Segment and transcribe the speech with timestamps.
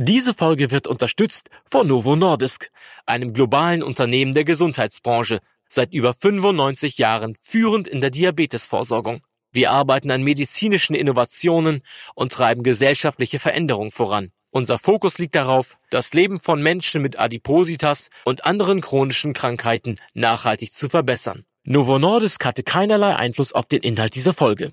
[0.00, 2.70] Diese Folge wird unterstützt von Novo Nordisk,
[3.04, 9.22] einem globalen Unternehmen der Gesundheitsbranche, seit über 95 Jahren führend in der Diabetesvorsorgung.
[9.50, 11.82] Wir arbeiten an medizinischen Innovationen
[12.14, 14.30] und treiben gesellschaftliche Veränderungen voran.
[14.52, 20.76] Unser Fokus liegt darauf, das Leben von Menschen mit Adipositas und anderen chronischen Krankheiten nachhaltig
[20.76, 21.44] zu verbessern.
[21.64, 24.72] Novo Nordisk hatte keinerlei Einfluss auf den Inhalt dieser Folge.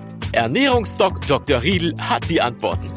[0.33, 1.61] Ernährungsdoc Dr.
[1.61, 2.89] Riedel hat die Antworten.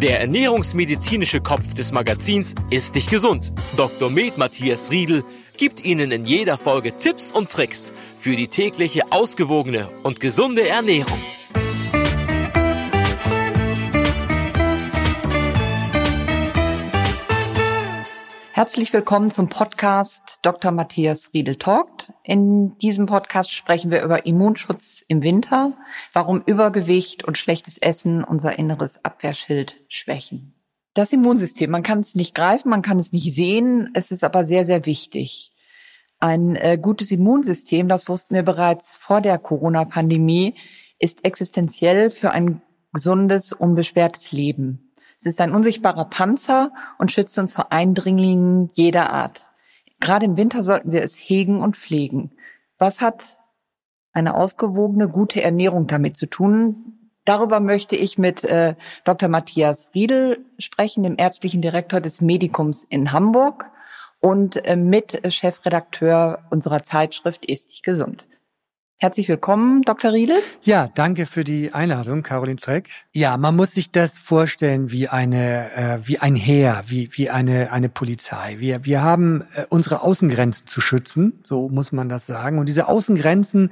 [0.00, 3.52] Der ernährungsmedizinische Kopf des Magazins ist nicht gesund.
[3.76, 4.10] Dr.
[4.10, 5.24] Med Matthias Riedel
[5.58, 11.20] gibt Ihnen in jeder Folge Tipps und Tricks für die tägliche ausgewogene und gesunde Ernährung.
[18.56, 20.72] Herzlich willkommen zum Podcast Dr.
[20.72, 22.14] Matthias Riedel talkt.
[22.22, 25.74] In diesem Podcast sprechen wir über Immunschutz im Winter,
[26.14, 30.54] warum Übergewicht und schlechtes Essen unser inneres Abwehrschild schwächen.
[30.94, 34.46] Das Immunsystem, man kann es nicht greifen, man kann es nicht sehen, es ist aber
[34.46, 35.52] sehr, sehr wichtig.
[36.18, 40.54] Ein äh, gutes Immunsystem, das wussten wir bereits vor der Corona-Pandemie,
[40.98, 42.62] ist existenziell für ein
[42.94, 44.85] gesundes, unbeschwertes Leben.
[45.20, 49.50] Es ist ein unsichtbarer Panzer und schützt uns vor Eindringlingen jeder Art.
[50.00, 52.32] Gerade im Winter sollten wir es hegen und pflegen.
[52.78, 53.38] Was hat
[54.12, 57.10] eine ausgewogene, gute Ernährung damit zu tun?
[57.24, 59.28] Darüber möchte ich mit äh, Dr.
[59.28, 63.70] Matthias Riedel sprechen, dem ärztlichen Direktor des Medikums in Hamburg
[64.20, 68.26] und äh, mit Chefredakteur unserer Zeitschrift Ist dich gesund.
[68.98, 70.14] Herzlich willkommen, Dr.
[70.14, 70.38] Riedel.
[70.62, 72.88] Ja, danke für die Einladung, Caroline Treck.
[73.12, 77.72] Ja, man muss sich das vorstellen wie eine, äh, wie ein Heer, wie, wie eine,
[77.72, 78.56] eine Polizei.
[78.58, 82.58] Wir, wir haben äh, unsere Außengrenzen zu schützen, so muss man das sagen.
[82.58, 83.70] Und diese Außengrenzen,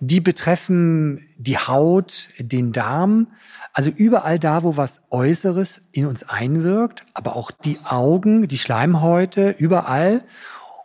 [0.00, 3.28] die betreffen die Haut, den Darm,
[3.72, 9.54] also überall da, wo was Äußeres in uns einwirkt, aber auch die Augen, die Schleimhäute,
[9.56, 10.24] überall.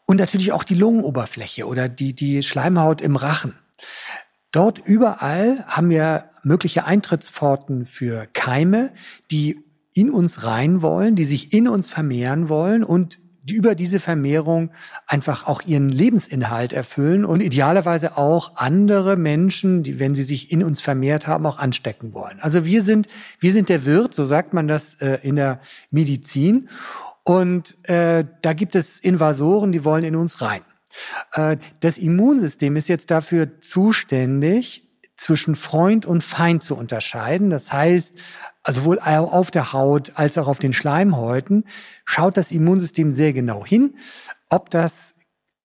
[0.05, 3.55] Und natürlich auch die Lungenoberfläche oder die, die Schleimhaut im Rachen.
[4.51, 8.91] Dort überall haben wir mögliche Eintrittspforten für Keime,
[9.31, 9.63] die
[9.93, 14.71] in uns rein wollen, die sich in uns vermehren wollen und die über diese Vermehrung
[15.07, 20.63] einfach auch ihren Lebensinhalt erfüllen und idealerweise auch andere Menschen, die, wenn sie sich in
[20.63, 22.39] uns vermehrt haben, auch anstecken wollen.
[22.41, 23.07] Also wir sind,
[23.39, 26.69] wir sind der Wirt, so sagt man das äh, in der Medizin.
[27.23, 30.61] Und äh, da gibt es Invasoren, die wollen in uns rein.
[31.33, 34.85] Äh, das Immunsystem ist jetzt dafür zuständig,
[35.19, 37.49] zwischen Freund und Feind zu unterscheiden.
[37.49, 38.15] Das heißt,
[38.63, 41.65] also sowohl auf der Haut als auch auf den Schleimhäuten
[42.05, 43.97] schaut das Immunsystem sehr genau hin,
[44.49, 45.15] ob das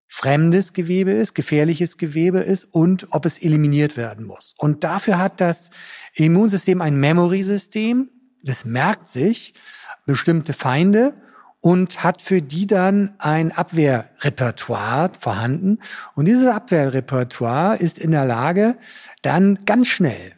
[0.07, 4.55] fremdes Gewebe ist, gefährliches Gewebe ist und ob es eliminiert werden muss.
[4.59, 5.71] Und dafür hat das
[6.15, 8.11] Immunsystem ein Memory-System.
[8.43, 9.55] Das merkt sich
[10.07, 11.15] bestimmte Feinde
[11.65, 15.79] und hat für die dann ein Abwehrrepertoire vorhanden.
[16.15, 18.77] Und dieses Abwehrrepertoire ist in der Lage,
[19.23, 20.33] dann ganz schnell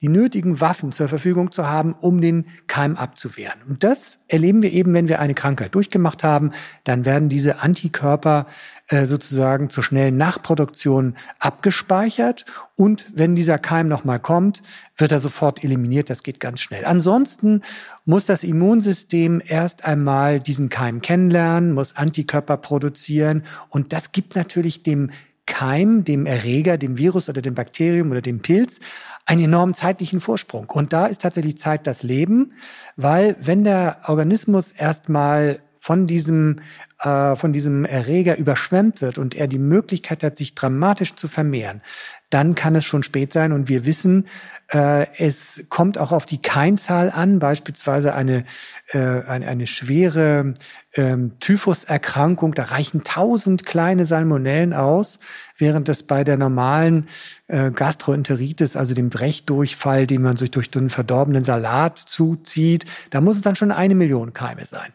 [0.00, 3.60] die nötigen Waffen zur Verfügung zu haben, um den Keim abzuwehren.
[3.68, 6.52] Und das erleben wir eben, wenn wir eine Krankheit durchgemacht haben,
[6.84, 8.46] dann werden diese Antikörper
[8.88, 12.44] äh, sozusagen zur schnellen Nachproduktion abgespeichert
[12.76, 14.62] und wenn dieser Keim nochmal kommt,
[14.96, 16.10] wird er sofort eliminiert.
[16.10, 16.84] Das geht ganz schnell.
[16.84, 17.62] Ansonsten
[18.04, 24.84] muss das Immunsystem erst einmal diesen Keim kennenlernen, muss Antikörper produzieren und das gibt natürlich
[24.84, 25.10] dem
[25.48, 28.80] Keim, dem Erreger, dem Virus oder dem Bakterium oder dem Pilz
[29.28, 30.70] einen enormen zeitlichen Vorsprung.
[30.70, 32.54] Und da ist tatsächlich Zeit das Leben,
[32.96, 36.60] weil wenn der Organismus erstmal von diesem,
[37.00, 41.82] äh, von diesem Erreger überschwemmt wird und er die Möglichkeit hat, sich dramatisch zu vermehren,
[42.30, 43.52] dann kann es schon spät sein.
[43.52, 44.26] Und wir wissen,
[44.72, 48.44] äh, es kommt auch auf die Keimzahl an, beispielsweise eine,
[48.92, 50.54] äh, eine, eine schwere
[50.94, 52.54] ähm, Typhuserkrankung.
[52.54, 55.18] Da reichen tausend kleine Salmonellen aus,
[55.56, 57.08] während das bei der normalen
[57.48, 63.36] äh, Gastroenteritis, also dem Brechdurchfall, den man sich durch den verdorbenen Salat zuzieht, da muss
[63.36, 64.92] es dann schon eine Million Keime sein.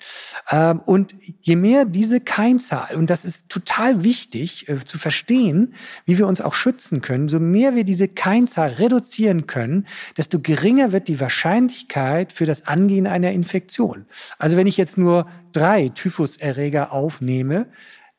[0.49, 5.75] Ähm, und je mehr diese Keimzahl, und das ist total wichtig äh, zu verstehen,
[6.05, 9.87] wie wir uns auch schützen können, so mehr wir diese Keimzahl reduzieren können,
[10.17, 14.05] desto geringer wird die Wahrscheinlichkeit für das Angehen einer Infektion.
[14.37, 17.67] Also wenn ich jetzt nur drei Typhuserreger aufnehme,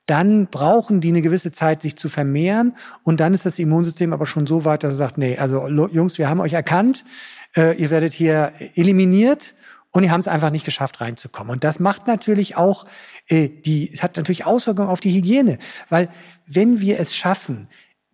[0.06, 2.76] dann brauchen die eine gewisse Zeit, sich zu vermehren.
[3.04, 6.18] Und dann ist das Immunsystem aber schon so weit, dass es sagt, nee, also Jungs,
[6.18, 7.04] wir haben euch erkannt,
[7.56, 9.54] äh, ihr werdet hier eliminiert
[9.90, 11.52] und die haben es einfach nicht geschafft, reinzukommen.
[11.52, 12.84] Und das macht natürlich auch
[13.28, 15.58] äh, die, es hat natürlich Auswirkungen auf die Hygiene,
[15.88, 16.08] weil
[16.46, 17.68] wenn wir es schaffen,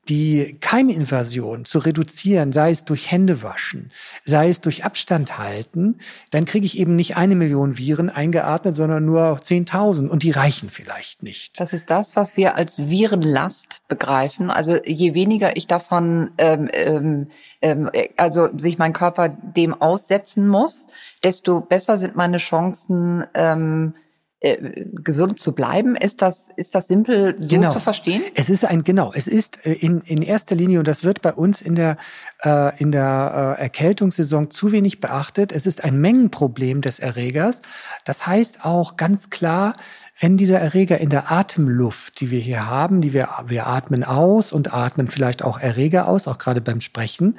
[0.08, 3.92] die Keiminvasion zu reduzieren, sei es durch Händewaschen,
[4.24, 6.00] sei es durch Abstand halten,
[6.30, 10.70] dann kriege ich eben nicht eine Million Viren eingeatmet, sondern nur 10.000 und die reichen
[10.70, 11.60] vielleicht nicht.
[11.60, 14.50] Das ist das, was wir als Virenlast begreifen.
[14.50, 17.28] Also je weniger ich davon, ähm, ähm,
[17.60, 20.86] ähm also sich mein Körper dem aussetzen muss,
[21.22, 23.94] desto besser sind meine Chancen, ähm,
[24.40, 25.96] äh, gesund zu bleiben?
[25.96, 27.70] Ist das, ist das simpel so genau.
[27.70, 28.22] zu verstehen?
[28.34, 31.32] Es ist ein, genau, es ist äh, in, in erster Linie, und das wird bei
[31.32, 31.98] uns in der,
[32.42, 37.60] äh, in der äh, Erkältungssaison zu wenig beachtet, es ist ein Mengenproblem des Erregers.
[38.04, 39.74] Das heißt auch ganz klar,
[40.20, 44.52] wenn dieser Erreger in der Atemluft, die wir hier haben, die wir, wir atmen aus
[44.52, 47.38] und atmen vielleicht auch Erreger aus, auch gerade beim Sprechen,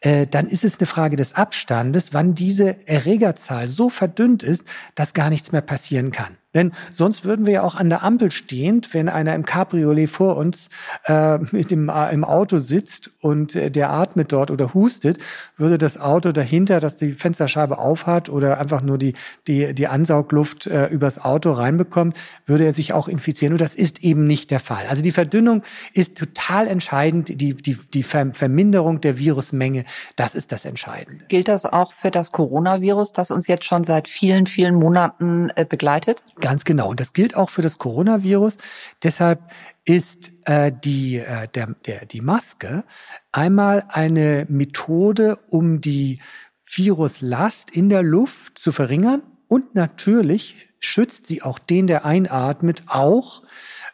[0.00, 4.64] äh, dann ist es eine Frage des Abstandes, wann diese Erregerzahl so verdünnt ist,
[4.94, 6.39] dass gar nichts mehr passieren kann.
[6.54, 10.36] Denn sonst würden wir ja auch an der Ampel stehend, wenn einer im Cabriolet vor
[10.36, 10.68] uns
[11.04, 15.18] äh, mit dem, äh, im Auto sitzt und äh, der atmet dort oder hustet,
[15.56, 19.14] würde das Auto dahinter, das die Fensterscheibe aufhat oder einfach nur die,
[19.46, 22.16] die, die Ansaugluft äh, übers Auto reinbekommt,
[22.46, 23.52] würde er sich auch infizieren.
[23.54, 24.84] Und das ist eben nicht der Fall.
[24.88, 25.62] Also die Verdünnung
[25.94, 27.28] ist total entscheidend.
[27.28, 29.84] Die, die, die Verminderung der Virusmenge,
[30.16, 31.24] das ist das Entscheidende.
[31.28, 35.64] Gilt das auch für das Coronavirus, das uns jetzt schon seit vielen, vielen Monaten äh,
[35.64, 36.24] begleitet?
[36.40, 36.88] Ganz genau.
[36.88, 38.58] Und das gilt auch für das Coronavirus.
[39.02, 39.40] Deshalb
[39.84, 42.84] ist äh, die, äh, der, der, die Maske
[43.32, 46.20] einmal eine Methode, um die
[46.64, 49.22] Viruslast in der Luft zu verringern.
[49.48, 53.42] Und natürlich schützt sie auch den, der einatmet, auch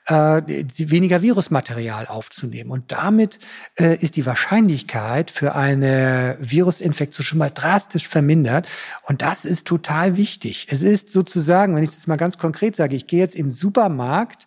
[0.06, 2.70] äh, weniger Virusmaterial aufzunehmen.
[2.70, 3.38] Und damit
[3.78, 8.68] äh, ist die Wahrscheinlichkeit für eine Virusinfektion schon mal drastisch vermindert.
[9.02, 10.68] Und das ist total wichtig.
[10.70, 13.50] Es ist sozusagen, wenn ich es jetzt mal ganz konkret sage, ich gehe jetzt im
[13.50, 14.46] Supermarkt,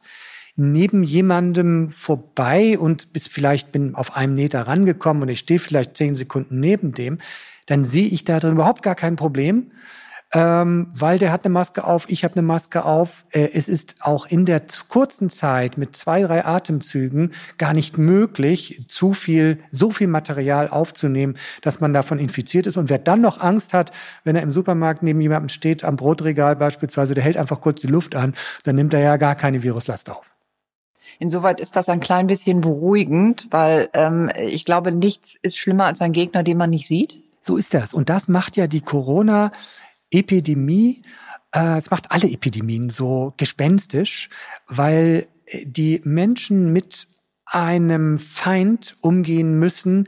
[0.56, 5.96] neben jemandem vorbei und bis vielleicht bin auf einem Meter rangekommen und ich stehe vielleicht
[5.96, 7.20] zehn Sekunden neben dem,
[7.66, 9.72] dann sehe ich da drin überhaupt gar kein Problem
[10.32, 13.26] ähm, weil der hat eine Maske auf, ich habe eine Maske auf.
[13.32, 18.86] Äh, es ist auch in der kurzen Zeit mit zwei, drei Atemzügen gar nicht möglich,
[18.88, 22.78] zu viel, so viel Material aufzunehmen, dass man davon infiziert ist.
[22.78, 23.92] Und wer dann noch Angst hat,
[24.24, 27.88] wenn er im Supermarkt neben jemandem steht, am Brotregal beispielsweise, der hält einfach kurz die
[27.88, 30.36] Luft an, dann nimmt er ja gar keine Viruslast auf.
[31.18, 36.02] Insoweit ist das ein klein bisschen beruhigend, weil ähm, ich glaube, nichts ist schlimmer als
[36.02, 37.22] ein Gegner, den man nicht sieht.
[37.42, 37.94] So ist das.
[37.94, 39.52] Und das macht ja die Corona
[40.12, 41.02] Epidemie,
[41.52, 44.30] äh, es macht alle Epidemien so gespenstisch,
[44.68, 47.08] weil äh, die Menschen mit
[47.46, 50.08] einem Feind umgehen müssen,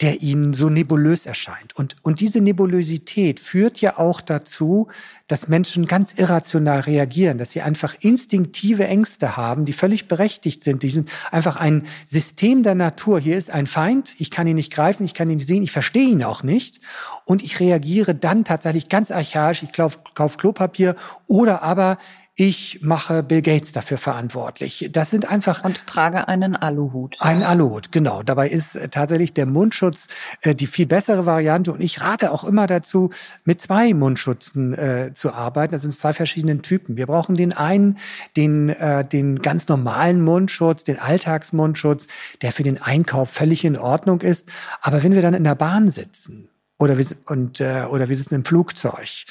[0.00, 1.76] der ihnen so nebulös erscheint.
[1.76, 4.88] Und, und diese Nebulosität führt ja auch dazu,
[5.28, 10.82] dass Menschen ganz irrational reagieren, dass sie einfach instinktive Ängste haben, die völlig berechtigt sind.
[10.82, 13.20] Die sind einfach ein System der Natur.
[13.20, 15.70] Hier ist ein Feind, ich kann ihn nicht greifen, ich kann ihn nicht sehen, ich
[15.72, 16.80] verstehe ihn auch nicht.
[17.26, 20.96] Und ich reagiere dann tatsächlich ganz archaisch, ich kaufe kauf Klopapier
[21.26, 21.98] oder aber
[22.34, 24.88] ich mache Bill Gates dafür verantwortlich.
[24.92, 25.64] Das sind einfach.
[25.64, 27.16] Und trage einen Aluhut.
[27.18, 28.22] Einen Aluhut, genau.
[28.22, 30.06] Dabei ist äh, tatsächlich der Mundschutz
[30.40, 31.72] äh, die viel bessere Variante.
[31.72, 33.10] Und ich rate auch immer dazu,
[33.44, 35.72] mit zwei Mundschutzen äh, zu arbeiten.
[35.72, 36.96] Das sind zwei verschiedene Typen.
[36.96, 37.98] Wir brauchen den einen,
[38.36, 42.06] den, äh, den ganz normalen Mundschutz, den Alltagsmundschutz,
[42.42, 44.48] der für den Einkauf völlig in Ordnung ist.
[44.80, 46.48] Aber wenn wir dann in der Bahn sitzen,
[46.80, 49.26] oder wir, und, äh, oder wir sitzen im Flugzeug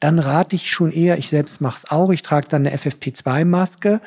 [0.00, 4.00] dann rate ich schon eher, ich selbst mache es auch, ich trage dann eine FFP2-Maske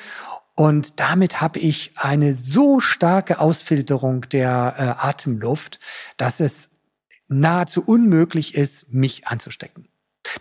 [0.60, 5.80] und damit habe ich eine so starke Ausfilterung der äh, Atemluft,
[6.18, 6.70] dass es
[7.30, 9.88] nahezu unmöglich ist, mich anzustecken.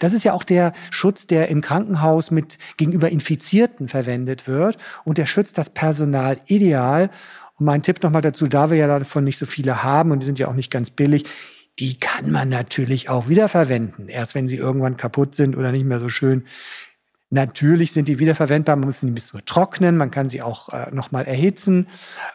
[0.00, 5.19] Das ist ja auch der Schutz, der im Krankenhaus mit gegenüber Infizierten verwendet wird und
[5.19, 7.11] der schützt das Personal ideal.
[7.55, 10.26] Und mein Tipp nochmal dazu, da wir ja davon nicht so viele haben und die
[10.26, 11.25] sind ja auch nicht ganz billig,
[11.78, 14.08] die kann man natürlich auch wiederverwenden.
[14.08, 16.47] Erst wenn sie irgendwann kaputt sind oder nicht mehr so schön.
[17.30, 20.90] Natürlich sind die wiederverwendbar, man muss sie ein bisschen trocknen, man kann sie auch äh,
[20.92, 21.88] nochmal erhitzen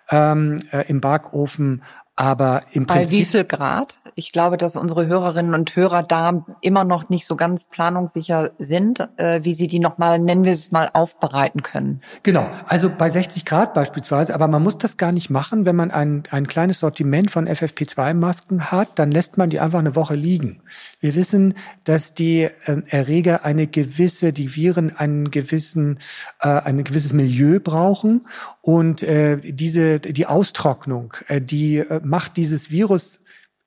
[0.09, 1.81] ähm, äh, im Backofen.
[2.15, 3.19] Aber im Bei Prinzip.
[3.19, 3.95] wie viel Grad?
[4.13, 8.99] Ich glaube, dass unsere Hörerinnen und Hörer da immer noch nicht so ganz planungssicher sind,
[9.17, 12.01] äh, wie sie die nochmal, nennen wir es mal, aufbereiten können.
[12.21, 15.89] Genau, also bei 60 Grad beispielsweise, aber man muss das gar nicht machen, wenn man
[15.89, 20.61] ein, ein kleines Sortiment von FFP2-Masken hat, dann lässt man die einfach eine Woche liegen.
[20.99, 25.97] Wir wissen, dass die äh, Erreger eine gewisse, die Viren einen gewissen,
[26.41, 28.27] äh, ein gewisses Milieu brauchen
[28.63, 33.19] und äh, diese, die Austrocknung, äh, die äh, macht dieses Virus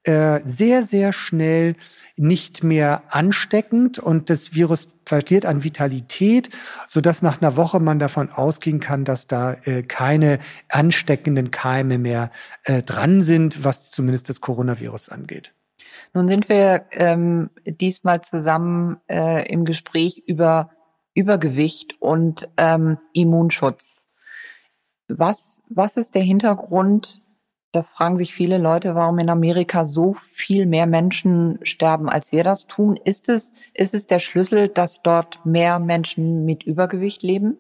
[0.04, 1.76] äh, sehr, sehr schnell
[2.16, 6.48] nicht mehr ansteckend und das Virus verliert an Vitalität,
[6.88, 10.38] so dass nach einer Woche man davon ausgehen kann, dass da äh, keine
[10.70, 12.30] ansteckenden Keime mehr
[12.64, 15.52] äh, dran sind, was zumindest das Coronavirus angeht.
[16.14, 20.70] Nun sind wir ähm, diesmal zusammen äh, im Gespräch über
[21.12, 24.08] Übergewicht und ähm, Immunschutz.
[25.08, 27.22] Was, was ist der Hintergrund
[27.76, 32.42] das fragen sich viele Leute, warum in Amerika so viel mehr Menschen sterben, als wir
[32.42, 32.98] das tun.
[33.04, 37.58] Ist es, ist es der Schlüssel, dass dort mehr Menschen mit Übergewicht leben?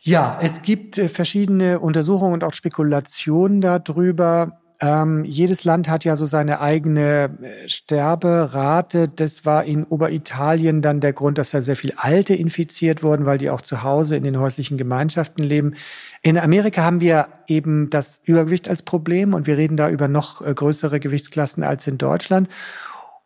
[0.00, 4.57] Ja, es gibt äh, verschiedene Untersuchungen und auch Spekulationen darüber.
[4.80, 9.08] Ähm, jedes Land hat ja so seine eigene äh, Sterberate.
[9.08, 13.38] Das war in Oberitalien dann der Grund, dass da sehr viel Alte infiziert wurden, weil
[13.38, 15.74] die auch zu Hause in den häuslichen Gemeinschaften leben.
[16.22, 20.46] In Amerika haben wir eben das Übergewicht als Problem und wir reden da über noch
[20.46, 22.48] äh, größere Gewichtsklassen als in Deutschland.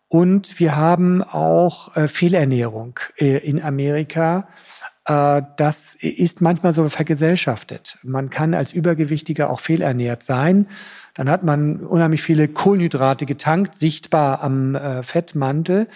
[0.08, 4.48] Und wir haben auch äh, Fehlernährung äh, in Amerika.
[5.04, 7.98] Äh, das ist manchmal so vergesellschaftet.
[8.02, 10.68] Man kann als Übergewichtiger auch fehlernährt sein.
[11.14, 15.88] Dann hat man unheimlich viele Kohlenhydrate getankt, sichtbar am äh, Fettmantel.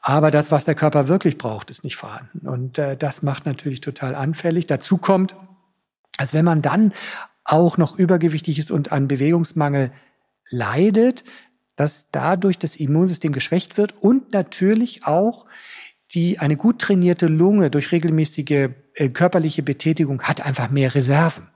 [0.00, 2.48] Aber das, was der Körper wirklich braucht, ist nicht vorhanden.
[2.48, 4.66] Und äh, das macht natürlich total anfällig.
[4.66, 5.36] Dazu kommt,
[6.16, 6.92] als wenn man dann
[7.44, 9.92] auch noch übergewichtig ist und an Bewegungsmangel
[10.50, 11.24] leidet,
[11.76, 15.44] dass dadurch das Immunsystem geschwächt wird und natürlich auch
[16.16, 21.46] die eine gut trainierte Lunge durch regelmäßige äh, körperliche Betätigung hat einfach mehr Reserven.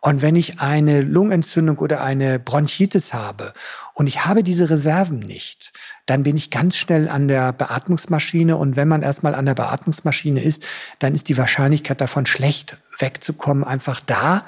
[0.00, 3.52] Und wenn ich eine Lungenentzündung oder eine Bronchitis habe
[3.94, 5.72] und ich habe diese Reserven nicht,
[6.06, 8.56] dann bin ich ganz schnell an der Beatmungsmaschine.
[8.56, 10.64] Und wenn man erstmal an der Beatmungsmaschine ist,
[11.00, 14.44] dann ist die Wahrscheinlichkeit davon schlecht wegzukommen einfach da.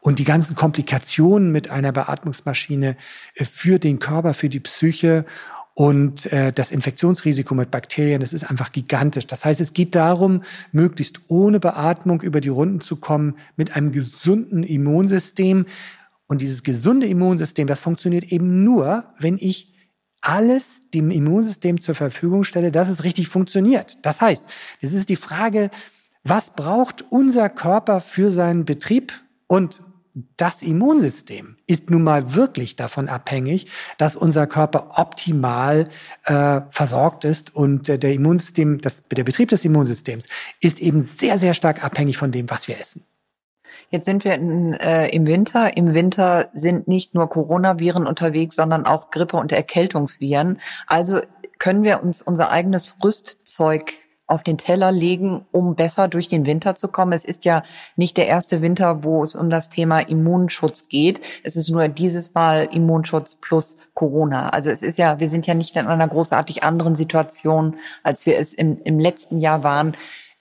[0.00, 2.96] Und die ganzen Komplikationen mit einer Beatmungsmaschine
[3.34, 5.26] äh, für den Körper, für die Psyche
[5.74, 9.26] und äh, das Infektionsrisiko mit Bakterien, das ist einfach gigantisch.
[9.26, 13.90] Das heißt, es geht darum, möglichst ohne Beatmung über die Runden zu kommen, mit einem
[13.90, 15.66] gesunden Immunsystem.
[16.28, 19.74] Und dieses gesunde Immunsystem, das funktioniert eben nur, wenn ich
[20.20, 23.98] alles dem Immunsystem zur Verfügung stelle, dass es richtig funktioniert.
[24.02, 24.46] Das heißt,
[24.80, 25.70] es ist die Frage,
[26.22, 29.12] was braucht unser Körper für seinen Betrieb?
[29.46, 29.82] Und
[30.36, 33.66] das Immunsystem ist nun mal wirklich davon abhängig,
[33.98, 35.88] dass unser Körper optimal
[36.24, 40.28] äh, versorgt ist und äh, der Immunsystem, das, der Betrieb des Immunsystems
[40.60, 43.04] ist eben sehr, sehr stark abhängig von dem, was wir essen.
[43.90, 45.76] Jetzt sind wir in, äh, im Winter.
[45.76, 50.60] Im Winter sind nicht nur Coronaviren unterwegs, sondern auch Grippe- und Erkältungsviren.
[50.86, 51.20] Also
[51.58, 53.92] können wir uns unser eigenes Rüstzeug
[54.26, 57.12] auf den Teller legen, um besser durch den Winter zu kommen.
[57.12, 57.62] Es ist ja
[57.96, 61.20] nicht der erste Winter, wo es um das Thema Immunschutz geht.
[61.42, 64.48] Es ist nur dieses Mal Immunschutz plus Corona.
[64.48, 68.38] Also es ist ja, wir sind ja nicht in einer großartig anderen Situation, als wir
[68.38, 69.94] es im, im letzten Jahr waren.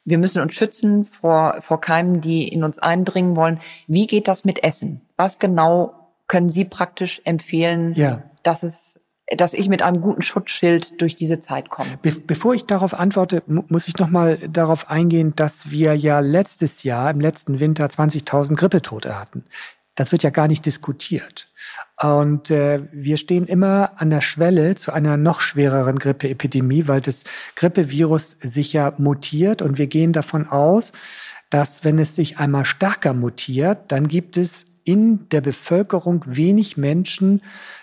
[0.05, 3.59] Wir müssen uns schützen vor, vor Keimen, die in uns eindringen wollen.
[3.87, 5.01] Wie geht das mit Essen?
[5.17, 5.93] Was genau
[6.27, 8.23] können Sie praktisch empfehlen, ja.
[8.43, 9.02] dass es
[9.37, 11.97] dass ich mit einem guten Schutzschild durch diese Zeit komme.
[12.01, 16.83] Be bevor ich darauf antworte, muss ich noch mal darauf eingehen, dass wir ja letztes
[16.83, 19.45] Jahr im letzten Winter 20.000 Grippetote hatten.
[19.95, 21.47] Das wird ja gar nicht diskutiert.
[22.01, 27.23] Und äh, wir stehen immer an der Schwelle zu einer noch schwereren Grippeepidemie, weil das
[27.55, 30.91] Grippevirus sich ja mutiert und wir gehen davon aus,
[31.49, 37.41] dass wenn es sich einmal stärker mutiert, dann gibt es in der Bevölkerung wenig Menschen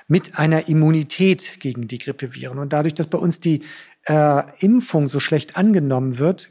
[0.09, 2.59] mit einer Immunität gegen die Grippeviren.
[2.59, 3.63] Und dadurch, dass bei uns die
[4.05, 6.51] äh, Impfung so schlecht angenommen wird,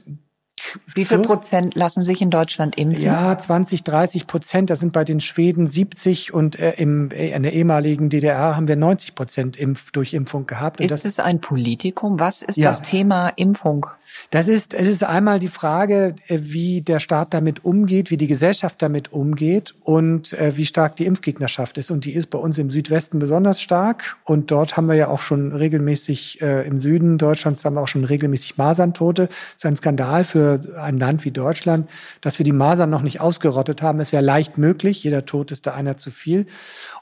[0.94, 3.04] wie viel Prozent lassen sich in Deutschland impfen?
[3.04, 4.70] Ja, 20, 30 Prozent.
[4.70, 8.68] Das sind bei den Schweden 70 und äh, im, äh, in der ehemaligen DDR haben
[8.68, 10.80] wir 90 Prozent Impf durch Impfung gehabt.
[10.80, 12.20] ist es ein Politikum?
[12.20, 12.68] Was ist ja.
[12.68, 13.86] das Thema Impfung?
[14.32, 18.28] Das ist, es ist einmal die Frage, äh, wie der Staat damit umgeht, wie die
[18.28, 21.92] Gesellschaft damit umgeht und äh, wie stark die Impfgegnerschaft ist.
[21.92, 24.18] Und die ist bei uns im Südwesten besonders stark.
[24.24, 27.88] Und dort haben wir ja auch schon regelmäßig äh, im Süden Deutschlands haben wir auch
[27.88, 29.28] schon regelmäßig Maserntote.
[29.28, 31.90] Das ist ein Skandal für ein Land wie Deutschland,
[32.22, 34.00] dass wir die Masern noch nicht ausgerottet haben.
[34.00, 35.04] Es wäre leicht möglich.
[35.04, 36.48] Jeder Tod ist da einer zu viel.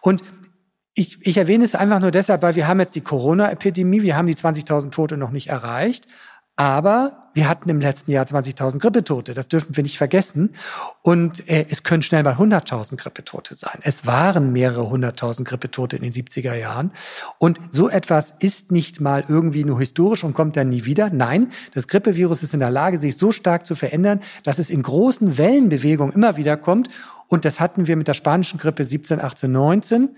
[0.01, 0.23] Und
[0.93, 4.25] ich, ich erwähne es einfach nur deshalb, weil wir haben jetzt die Corona-Epidemie, wir haben
[4.25, 6.07] die 20.000 Tote noch nicht erreicht.
[6.57, 9.35] Aber wir hatten im letzten Jahr 20.000 Grippetote.
[9.35, 10.55] Das dürfen wir nicht vergessen.
[11.03, 13.77] Und äh, es können schnell mal 100.000 Grippetote sein.
[13.83, 16.91] Es waren mehrere 100.000 Grippetote in den 70er Jahren.
[17.37, 21.11] Und so etwas ist nicht mal irgendwie nur historisch und kommt dann nie wieder.
[21.11, 24.81] Nein, das Grippevirus ist in der Lage, sich so stark zu verändern, dass es in
[24.81, 26.89] großen Wellenbewegungen immer wieder kommt.
[27.27, 30.09] Und das hatten wir mit der spanischen Grippe 17, 18, 19.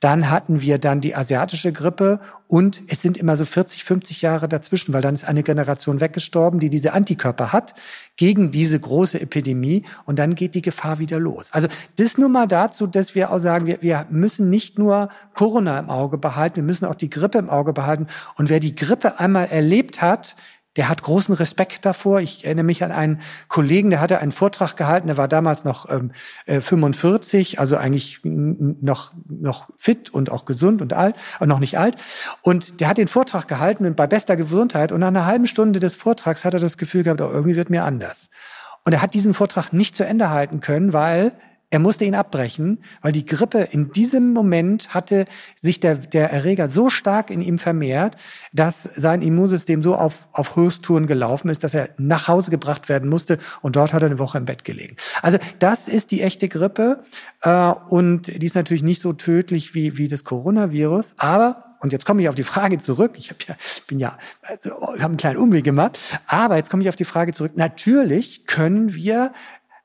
[0.00, 4.48] Dann hatten wir dann die asiatische Grippe und es sind immer so 40, 50 Jahre
[4.48, 7.74] dazwischen, weil dann ist eine Generation weggestorben, die diese Antikörper hat
[8.16, 11.50] gegen diese große Epidemie und dann geht die Gefahr wieder los.
[11.52, 15.78] Also das nur mal dazu, dass wir auch sagen, wir, wir müssen nicht nur Corona
[15.78, 19.18] im Auge behalten, wir müssen auch die Grippe im Auge behalten und wer die Grippe
[19.18, 20.36] einmal erlebt hat,
[20.76, 22.20] der hat großen Respekt davor.
[22.20, 25.88] Ich erinnere mich an einen Kollegen, der hatte einen Vortrag gehalten, der war damals noch
[25.88, 26.12] ähm,
[26.46, 31.78] 45, äh, also eigentlich noch, noch fit und auch gesund und alt, und noch nicht
[31.78, 31.96] alt.
[32.42, 35.80] Und der hat den Vortrag gehalten und bei bester Gesundheit und nach einer halben Stunde
[35.80, 38.30] des Vortrags hat er das Gefühl gehabt, oh, irgendwie wird mir anders.
[38.84, 41.32] Und er hat diesen Vortrag nicht zu Ende halten können, weil
[41.70, 45.24] er musste ihn abbrechen, weil die Grippe in diesem Moment hatte
[45.58, 48.16] sich der, der Erreger so stark in ihm vermehrt,
[48.52, 53.08] dass sein Immunsystem so auf, auf Höchsttouren gelaufen ist, dass er nach Hause gebracht werden
[53.08, 54.96] musste und dort hat er eine Woche im Bett gelegen.
[55.20, 57.02] Also das ist die echte Grippe
[57.42, 62.06] äh, und die ist natürlich nicht so tödlich wie, wie das Coronavirus, aber und jetzt
[62.06, 63.12] komme ich auf die Frage zurück.
[63.18, 63.56] Ich hab ja,
[63.86, 65.98] bin ja, also, habe einen kleinen Umweg gemacht.
[66.26, 67.52] Aber jetzt komme ich auf die Frage zurück.
[67.56, 69.34] Natürlich können wir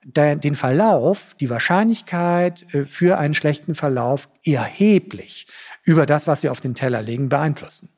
[0.03, 5.47] den Verlauf, die Wahrscheinlichkeit äh, für einen schlechten Verlauf erheblich
[5.83, 7.89] über das, was wir auf den Teller legen, beeinflussen.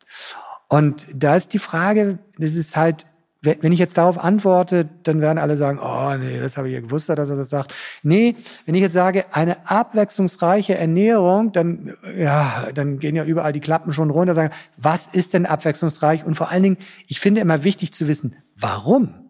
[0.67, 3.05] Und da ist die Frage, das ist halt,
[3.41, 6.79] wenn ich jetzt darauf antworte, dann werden alle sagen, oh nee, das habe ich ja
[6.79, 7.73] gewusst, dass er das sagt.
[8.03, 13.59] Nee, wenn ich jetzt sage, eine abwechslungsreiche Ernährung, dann, ja, dann gehen ja überall die
[13.59, 16.23] Klappen schon runter, sagen, was ist denn abwechslungsreich?
[16.23, 16.77] Und vor allen Dingen,
[17.07, 19.20] ich finde immer wichtig zu wissen, warum?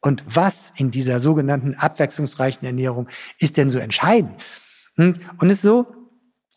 [0.00, 4.42] Und was in dieser sogenannten abwechslungsreichen Ernährung ist denn so entscheidend?
[4.96, 5.16] Hm?
[5.38, 5.86] Und es ist so,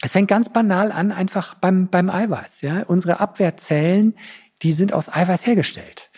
[0.01, 2.61] es fängt ganz banal an, einfach beim, beim Eiweiß.
[2.61, 2.83] Ja?
[2.83, 4.15] Unsere Abwehrzellen,
[4.61, 6.09] die sind aus Eiweiß hergestellt.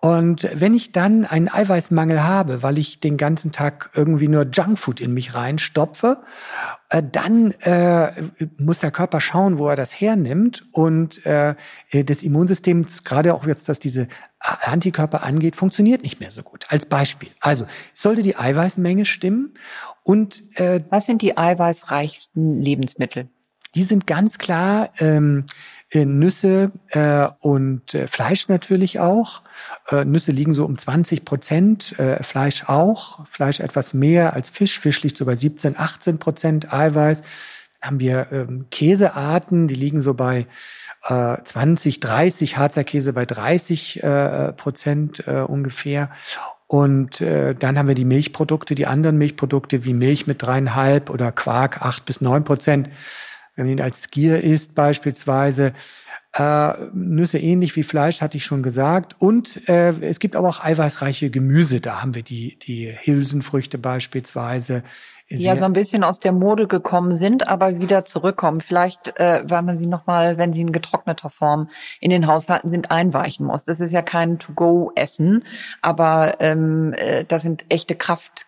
[0.00, 5.00] Und wenn ich dann einen Eiweißmangel habe, weil ich den ganzen Tag irgendwie nur Junkfood
[5.00, 6.24] in mich reinstopfe,
[6.88, 8.12] äh, dann äh,
[8.58, 10.66] muss der Körper schauen, wo er das hernimmt.
[10.72, 11.54] Und äh,
[11.92, 14.08] das Immunsystem, gerade auch jetzt, dass diese
[14.42, 16.66] Antikörper angeht, funktioniert nicht mehr so gut.
[16.68, 17.30] Als Beispiel.
[17.40, 19.54] Also sollte die Eiweißmenge stimmen.
[20.02, 23.28] Und äh, was sind die eiweißreichsten Lebensmittel?
[23.74, 25.46] Die sind ganz klar ähm,
[25.90, 29.42] äh, Nüsse äh, und äh, Fleisch natürlich auch.
[29.88, 33.26] Äh, Nüsse liegen so um 20 Prozent, äh, Fleisch auch.
[33.26, 34.78] Fleisch etwas mehr als Fisch.
[34.78, 37.22] Fisch liegt so bei 17, 18 Prozent Eiweiß.
[37.82, 40.46] Haben wir ähm, Käsearten, die liegen so bei
[41.04, 46.10] äh, 20, 30, Harzer Käse bei 30 äh, Prozent äh, ungefähr.
[46.68, 51.30] Und äh, dann haben wir die Milchprodukte, die anderen Milchprodukte wie Milch mit dreieinhalb oder
[51.32, 52.88] Quark acht bis neun Prozent
[53.54, 55.72] wenn man ihn als Skier isst beispielsweise.
[56.32, 59.16] Äh, Nüsse ähnlich wie Fleisch, hatte ich schon gesagt.
[59.18, 61.80] Und äh, es gibt aber auch eiweißreiche Gemüse.
[61.80, 64.82] Da haben wir die, die Hülsenfrüchte beispielsweise.
[65.30, 68.60] Die ja so ein bisschen aus der Mode gekommen sind, aber wieder zurückkommen.
[68.60, 72.90] Vielleicht, äh, weil man sie nochmal, wenn sie in getrockneter Form in den Haushalten sind,
[72.90, 73.64] einweichen muss.
[73.64, 75.44] Das ist ja kein To-Go-Essen,
[75.80, 78.46] aber ähm, äh, das sind echte Kraft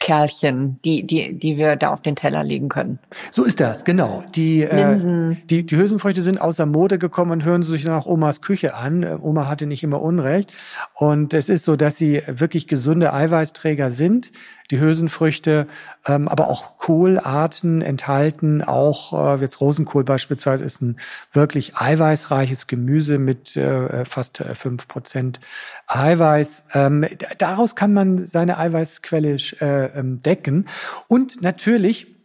[0.00, 3.00] Kerlchen, die, die, die wir da auf den Teller legen können.
[3.32, 4.22] So ist das, genau.
[4.34, 5.32] Die, Linsen.
[5.32, 8.40] Äh, die, die Hülsenfrüchte sind aus der Mode gekommen und hören sich dann auch Omas
[8.40, 9.02] Küche an.
[9.02, 10.52] Äh, Oma hatte nicht immer Unrecht.
[10.94, 14.30] Und es ist so, dass sie wirklich gesunde Eiweißträger sind
[14.70, 15.66] die Hülsenfrüchte,
[16.06, 18.62] ähm, aber auch Kohlarten enthalten.
[18.62, 20.96] Auch äh, jetzt Rosenkohl beispielsweise ist ein
[21.32, 25.40] wirklich eiweißreiches Gemüse mit äh, fast äh, fünf Prozent
[25.86, 26.64] Eiweiß.
[26.74, 27.06] Ähm,
[27.38, 30.68] daraus kann man seine Eiweißquelle äh, ähm, decken.
[31.06, 32.17] Und natürlich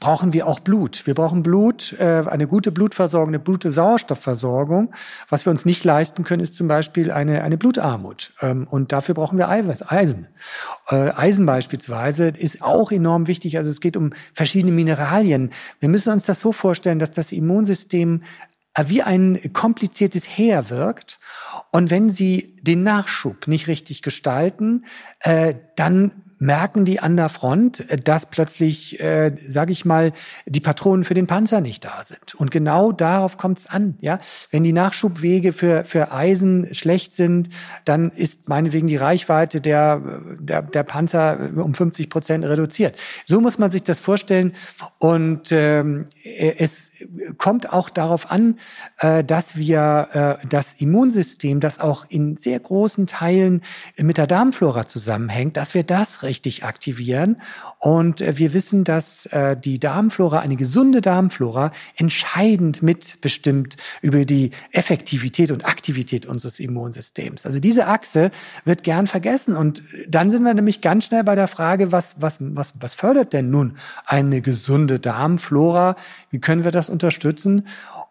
[0.00, 1.06] brauchen wir auch Blut.
[1.06, 4.92] Wir brauchen Blut, äh, eine gute Blutversorgung, eine gute Sauerstoffversorgung.
[5.28, 8.32] Was wir uns nicht leisten können, ist zum Beispiel eine, eine Blutarmut.
[8.40, 10.28] Ähm, und dafür brauchen wir Eiweiß, Eisen.
[10.88, 13.56] Äh, Eisen beispielsweise ist auch enorm wichtig.
[13.58, 15.50] Also es geht um verschiedene Mineralien.
[15.80, 18.22] Wir müssen uns das so vorstellen, dass das Immunsystem
[18.74, 21.18] äh, wie ein kompliziertes Heer wirkt.
[21.72, 24.84] Und wenn Sie den Nachschub nicht richtig gestalten,
[25.20, 30.12] äh, dann merken die an der Front, dass plötzlich, äh, sage ich mal,
[30.46, 32.34] die Patronen für den Panzer nicht da sind.
[32.34, 33.96] Und genau darauf kommt es an.
[34.00, 34.18] Ja,
[34.50, 37.48] wenn die Nachschubwege für für Eisen schlecht sind,
[37.84, 40.02] dann ist meinetwegen die Reichweite der
[40.38, 42.96] der, der Panzer um 50 Prozent reduziert.
[43.26, 44.54] So muss man sich das vorstellen.
[44.98, 46.92] Und ähm, es
[47.38, 48.58] kommt auch darauf an,
[48.98, 53.62] äh, dass wir äh, das Immunsystem, das auch in sehr großen Teilen
[53.96, 57.40] mit der Darmflora zusammenhängt, dass wir das richtig aktivieren.
[57.78, 64.50] Und äh, wir wissen, dass äh, die Darmflora, eine gesunde Darmflora, entscheidend mitbestimmt über die
[64.72, 67.46] Effektivität und Aktivität unseres Immunsystems.
[67.46, 68.30] Also diese Achse
[68.64, 69.56] wird gern vergessen.
[69.56, 73.32] Und dann sind wir nämlich ganz schnell bei der Frage, was, was, was, was fördert
[73.32, 75.96] denn nun eine gesunde Darmflora?
[76.30, 77.66] Wie können wir das unterstützen?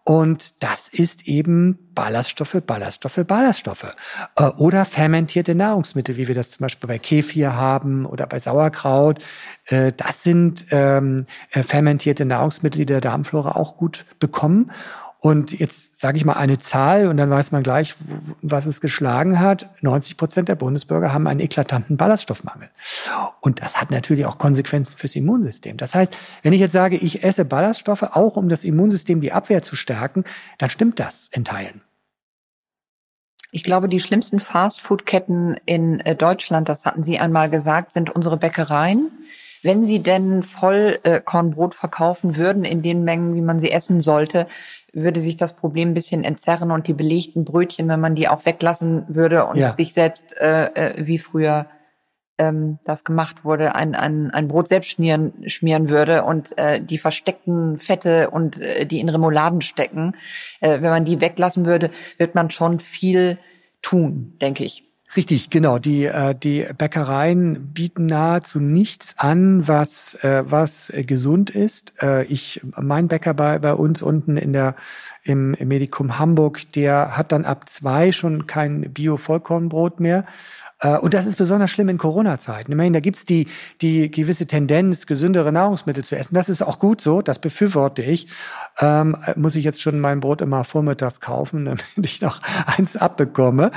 [0.08, 3.96] Und das ist eben Ballaststoffe, Ballaststoffe, Ballaststoffe.
[4.36, 9.20] Äh, oder fermentierte Nahrungsmittel, wie wir das zum Beispiel bei Kefir haben oder bei Sauerkraut.
[9.66, 14.72] Äh, das sind ähm, äh, fermentierte Nahrungsmittel, die der Darmflora auch gut bekommen.
[15.26, 17.96] Und jetzt sage ich mal eine Zahl und dann weiß man gleich,
[18.44, 19.68] was es geschlagen hat.
[19.82, 22.70] 90 Prozent der Bundesbürger haben einen eklatanten Ballaststoffmangel.
[23.42, 25.78] Und das hat natürlich auch Konsequenzen fürs Immunsystem.
[25.78, 29.64] Das heißt, wenn ich jetzt sage, ich esse Ballaststoffe auch, um das Immunsystem, die Abwehr
[29.64, 30.26] zu stärken,
[30.60, 31.82] dann stimmt das in Teilen.
[33.50, 38.38] Ich glaube, die schlimmsten Fastfood-Ketten in äh, Deutschland, das hatten Sie einmal gesagt, sind unsere
[38.38, 39.10] Bäckereien.
[39.66, 44.46] Wenn Sie denn Vollkornbrot verkaufen würden in den Mengen, wie man sie essen sollte,
[44.94, 48.46] würde sich das Problem ein bisschen entzerren und die belegten Brötchen, wenn man die auch
[48.46, 49.70] weglassen würde und ja.
[49.70, 51.66] sich selbst äh, äh, wie früher
[52.38, 57.00] ähm, das gemacht wurde, ein, ein, ein Brot selbst schmieren, schmieren würde und äh, die
[57.00, 60.16] versteckten Fette und äh, die in Remouladen stecken,
[60.60, 63.40] äh, wenn man die weglassen würde, wird man schon viel
[63.82, 64.84] tun, denke ich.
[65.16, 65.80] Richtig, genau.
[65.80, 71.94] Die, äh, die Bäckereien bieten nahezu nichts an, was, äh, was gesund ist.
[72.02, 74.76] Äh, ich, mein Bäcker bei, bei uns unten in der,
[75.24, 80.26] im, Medikum Hamburg, der hat dann ab zwei schon kein Bio-Vollkornbrot mehr.
[81.02, 82.72] Und das ist besonders schlimm in Corona-Zeiten.
[82.72, 83.48] Immerhin, da gibt's die,
[83.82, 86.36] die gewisse Tendenz, gesündere Nahrungsmittel zu essen.
[86.36, 88.28] Das ist auch gut so, das befürworte ich.
[88.80, 92.42] Ähm, muss ich jetzt schon mein Brot immer vormittags kaufen, damit ich noch
[92.78, 93.72] eins abbekomme.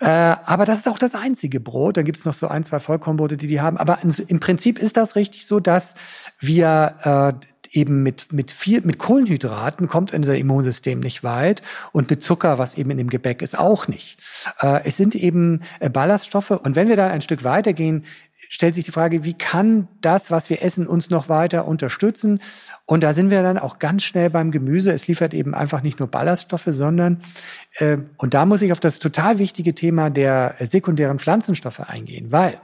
[0.00, 1.96] Äh, aber das ist auch das einzige Brot.
[1.96, 3.76] Da gibt's noch so ein, zwei Vollkornbrote, die die haben.
[3.76, 5.94] Aber im Prinzip ist das richtig so, dass
[6.40, 11.62] wir äh, eben mit, mit viel, mit Kohlenhydraten kommt unser Immunsystem nicht weit
[11.92, 14.18] und mit Zucker, was eben in dem Gebäck ist, auch nicht.
[14.60, 18.04] Äh, es sind eben äh, Ballaststoffe und wenn wir dann ein Stück weitergehen,
[18.48, 22.40] stellt sich die Frage, wie kann das, was wir essen, uns noch weiter unterstützen?
[22.86, 24.92] Und da sind wir dann auch ganz schnell beim Gemüse.
[24.92, 27.22] Es liefert eben einfach nicht nur Ballaststoffe, sondern,
[27.76, 32.58] äh, und da muss ich auf das total wichtige Thema der sekundären Pflanzenstoffe eingehen, weil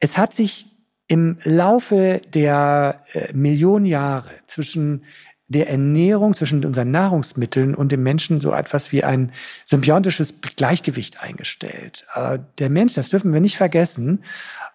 [0.00, 0.66] es hat sich
[1.08, 5.04] im Laufe der äh, Millionen Jahre zwischen
[5.48, 9.32] der Ernährung, zwischen unseren Nahrungsmitteln und dem Menschen so etwas wie ein
[9.64, 12.06] symbiontisches Gleichgewicht eingestellt.
[12.14, 14.24] Äh, der Mensch, das dürfen wir nicht vergessen,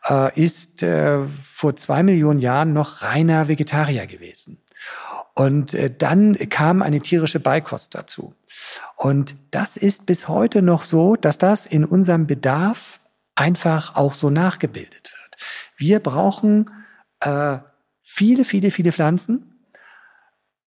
[0.10, 4.58] äh, ist äh, vor zwei Millionen Jahren noch reiner Vegetarier gewesen.
[5.36, 8.36] Und dann kam eine tierische Beikost dazu.
[8.96, 13.00] Und das ist bis heute noch so, dass das in unserem Bedarf
[13.34, 15.42] einfach auch so nachgebildet wird.
[15.76, 16.70] Wir brauchen
[17.20, 17.58] äh,
[18.04, 19.53] viele, viele, viele Pflanzen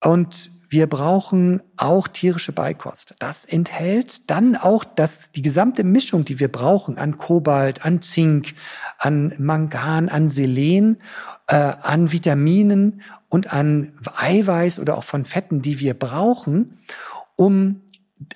[0.07, 3.15] und wir brauchen auch tierische Beikost.
[3.19, 8.55] Das enthält dann auch das, die gesamte Mischung, die wir brauchen an Kobalt, an Zink,
[8.99, 10.99] an Mangan, an Selen,
[11.49, 16.79] äh, an Vitaminen und an Eiweiß oder auch von Fetten, die wir brauchen,
[17.35, 17.83] um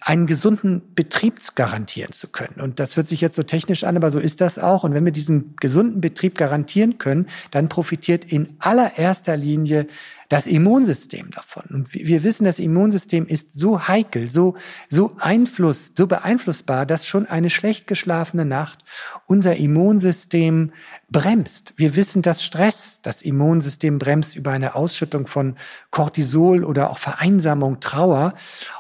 [0.02, 2.60] einen gesunden Betrieb garantieren zu können.
[2.60, 4.84] Und das hört sich jetzt so technisch an, aber so ist das auch.
[4.84, 9.86] Und wenn wir diesen gesunden Betrieb garantieren können, dann profitiert in allererster Linie
[10.30, 11.64] das Immunsystem davon.
[11.70, 14.54] Und wir wissen, das Immunsystem ist so heikel, so,
[14.88, 18.84] so Einfluss, so beeinflussbar, dass schon eine schlecht geschlafene Nacht
[19.26, 20.72] unser Immunsystem
[21.08, 21.74] bremst.
[21.76, 25.56] Wir wissen, dass Stress das Immunsystem bremst über eine Ausschüttung von
[25.90, 28.34] Cortisol oder auch Vereinsamung, Trauer.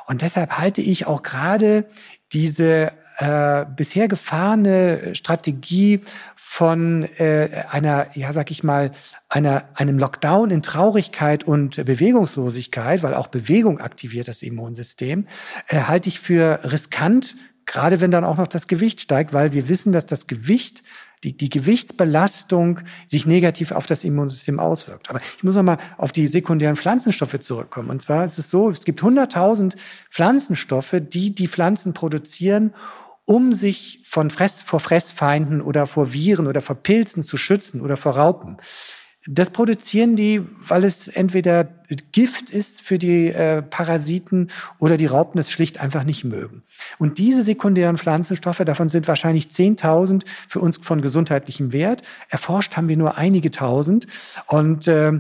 [0.06, 1.84] Und deshalb halte ich auch gerade
[2.32, 6.00] diese äh, bisher gefahrene Strategie
[6.36, 8.92] von äh, einer, ja, sag ich mal,
[9.28, 15.26] einer, einem Lockdown in Traurigkeit und Bewegungslosigkeit, weil auch Bewegung aktiviert das Immunsystem,
[15.68, 17.34] äh, halte ich für riskant,
[17.66, 20.82] gerade wenn dann auch noch das Gewicht steigt, weil wir wissen, dass das Gewicht
[21.22, 25.10] die, die Gewichtsbelastung sich negativ auf das Immunsystem auswirkt.
[25.10, 27.90] Aber ich muss noch mal auf die sekundären Pflanzenstoffe zurückkommen.
[27.90, 29.76] Und zwar ist es so, es gibt 100.000
[30.10, 32.72] Pflanzenstoffe, die die Pflanzen produzieren,
[33.30, 37.96] um sich von Fress, vor Fressfeinden oder vor Viren oder vor Pilzen zu schützen oder
[37.96, 38.56] vor Raupen.
[39.24, 41.62] Das produzieren die, weil es entweder
[42.10, 46.64] Gift ist für die äh, Parasiten oder die Raupen es schlicht einfach nicht mögen.
[46.98, 52.02] Und diese sekundären Pflanzenstoffe, davon sind wahrscheinlich 10.000 für uns von gesundheitlichem Wert.
[52.30, 54.08] Erforscht haben wir nur einige tausend.
[54.48, 55.12] Und äh,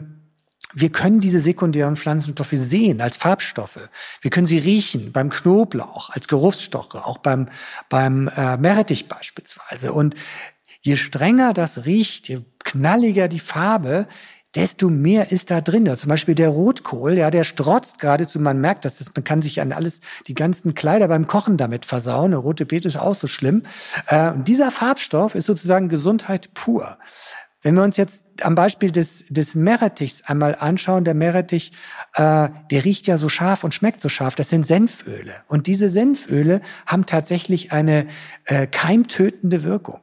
[0.74, 3.88] wir können diese sekundären Pflanzenstoffe sehen als Farbstoffe.
[4.20, 7.48] Wir können sie riechen beim Knoblauch, als Geruchsstoffe, auch beim,
[7.88, 9.92] beim äh, Meerrettich beispielsweise.
[9.92, 10.14] Und
[10.82, 14.06] je strenger das riecht, je knalliger die Farbe,
[14.54, 15.96] desto mehr ist da drin.
[15.96, 18.40] Zum Beispiel der Rotkohl, ja, der strotzt geradezu.
[18.40, 22.32] Man merkt das, man kann sich an alles, die ganzen Kleider beete Kochen damit versauen.
[22.32, 23.62] Der rote Beete ist auch so schlimm.
[24.06, 26.98] Äh, und dieser Farbstoff ist sozusagen Gesundheit pur.
[27.62, 31.72] Wenn wir uns jetzt am Beispiel des, des Meerrettichs einmal anschauen, der Meerrettich,
[32.14, 35.34] äh, der riecht ja so scharf und schmeckt so scharf, das sind Senföle.
[35.46, 38.06] Und diese Senföle haben tatsächlich eine
[38.46, 40.00] äh, keimtötende Wirkung.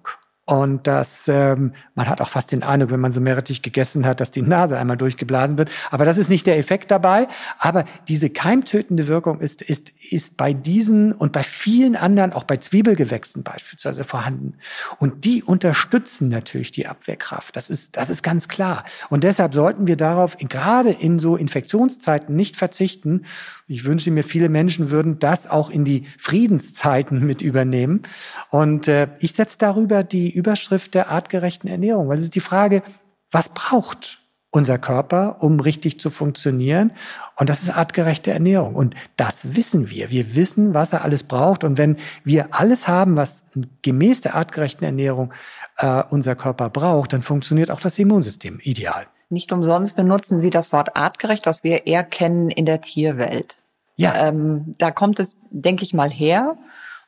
[0.49, 4.21] Und das, ähm, man hat auch fast den Eindruck, wenn man so Meerrettich gegessen hat,
[4.21, 5.69] dass die Nase einmal durchgeblasen wird.
[5.91, 7.27] Aber das ist nicht der Effekt dabei.
[7.59, 12.55] Aber diese keimtötende Wirkung ist, ist, ist bei diesen und bei vielen anderen, auch bei
[12.55, 14.53] Zwiebelgewächsen beispielsweise vorhanden.
[14.99, 17.57] Und die unterstützen natürlich die Abwehrkraft.
[17.57, 18.85] Das ist, das ist ganz klar.
[19.09, 23.25] Und deshalb sollten wir darauf gerade in so Infektionszeiten nicht verzichten.
[23.67, 28.03] Ich wünsche mir, viele Menschen würden das auch in die Friedenszeiten mit übernehmen.
[28.49, 32.83] Und äh, ich setze darüber die Überschrift der artgerechten Ernährung, weil es ist die Frage,
[33.31, 34.19] was braucht
[34.51, 36.91] unser Körper, um richtig zu funktionieren?
[37.37, 38.75] Und das ist artgerechte Ernährung.
[38.75, 40.09] Und das wissen wir.
[40.09, 41.63] Wir wissen, was er alles braucht.
[41.63, 43.43] Und wenn wir alles haben, was
[43.81, 45.33] gemäß der artgerechten Ernährung
[45.77, 49.05] äh, unser Körper braucht, dann funktioniert auch das Immunsystem ideal.
[49.29, 53.55] Nicht umsonst benutzen Sie das Wort artgerecht, was wir eher kennen in der Tierwelt.
[53.97, 54.29] Ja.
[54.29, 56.55] Ähm, da kommt es, denke ich mal, her.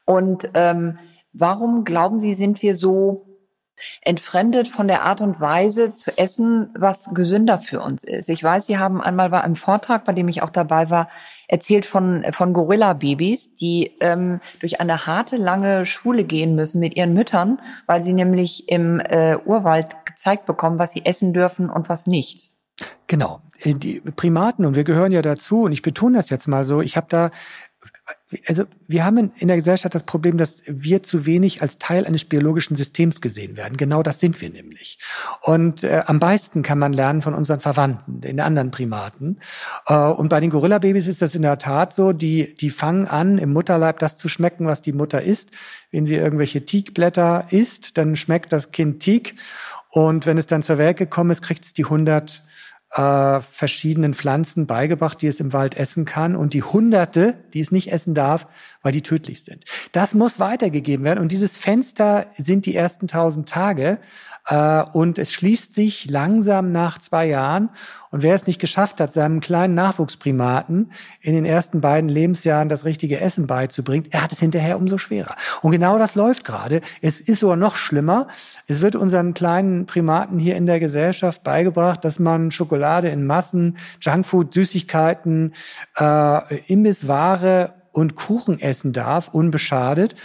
[0.06, 1.00] Und ähm,
[1.34, 3.26] Warum glauben Sie, sind wir so
[4.02, 8.30] entfremdet von der Art und Weise zu essen, was gesünder für uns ist?
[8.30, 11.10] Ich weiß, Sie haben einmal bei einem Vortrag, bei dem ich auch dabei war,
[11.48, 17.14] erzählt von, von Gorilla-Babys, die ähm, durch eine harte, lange Schule gehen müssen mit ihren
[17.14, 22.06] Müttern, weil sie nämlich im äh, Urwald gezeigt bekommen, was sie essen dürfen und was
[22.06, 22.54] nicht.
[23.08, 23.42] Genau.
[23.62, 26.82] Äh, die Primaten, und wir gehören ja dazu, und ich betone das jetzt mal so,
[26.82, 27.32] ich habe da
[28.46, 32.26] also wir haben in der Gesellschaft das Problem, dass wir zu wenig als Teil eines
[32.26, 33.76] biologischen Systems gesehen werden.
[33.76, 35.00] Genau das sind wir nämlich.
[35.42, 39.40] Und äh, am meisten kann man lernen von unseren Verwandten, den anderen Primaten.
[39.88, 43.40] Äh, und bei den Gorilla-Babys ist das in der Tat so, die, die fangen an,
[43.40, 45.50] im Mutterleib das zu schmecken, was die Mutter isst.
[45.92, 49.36] Wenn sie irgendwelche Teakblätter isst, dann schmeckt das Kind Teak.
[49.90, 52.44] Und wenn es dann zur Welt gekommen ist, kriegt es die 100
[52.92, 57.72] äh, verschiedenen Pflanzen beigebracht, die es im Wald essen kann und die Hunderte, die es
[57.72, 58.48] nicht essen darf,
[58.82, 59.64] weil die tödlich sind.
[59.92, 64.00] Das muss weitergegeben werden und dieses Fenster sind die ersten tausend Tage
[64.94, 67.70] und es schließt sich langsam nach zwei Jahren
[68.12, 72.86] und wer es nicht geschafft hat, seinem kleinen Nachwuchsprimaten in den ersten beiden Lebensjahren das
[72.86, 75.36] richtige Essen beizubringen, er hat es hinterher umso schwerer.
[75.62, 76.82] Und genau das läuft gerade.
[77.02, 78.28] Es ist sogar noch schlimmer.
[78.68, 83.78] Es wird unseren kleinen Primaten hier in der Gesellschaft beigebracht, dass man Schokolade in Massen,
[84.02, 85.54] Junkfood, Süßigkeiten,
[85.98, 90.16] äh, Imbissware und Kuchen essen darf, unbeschadet.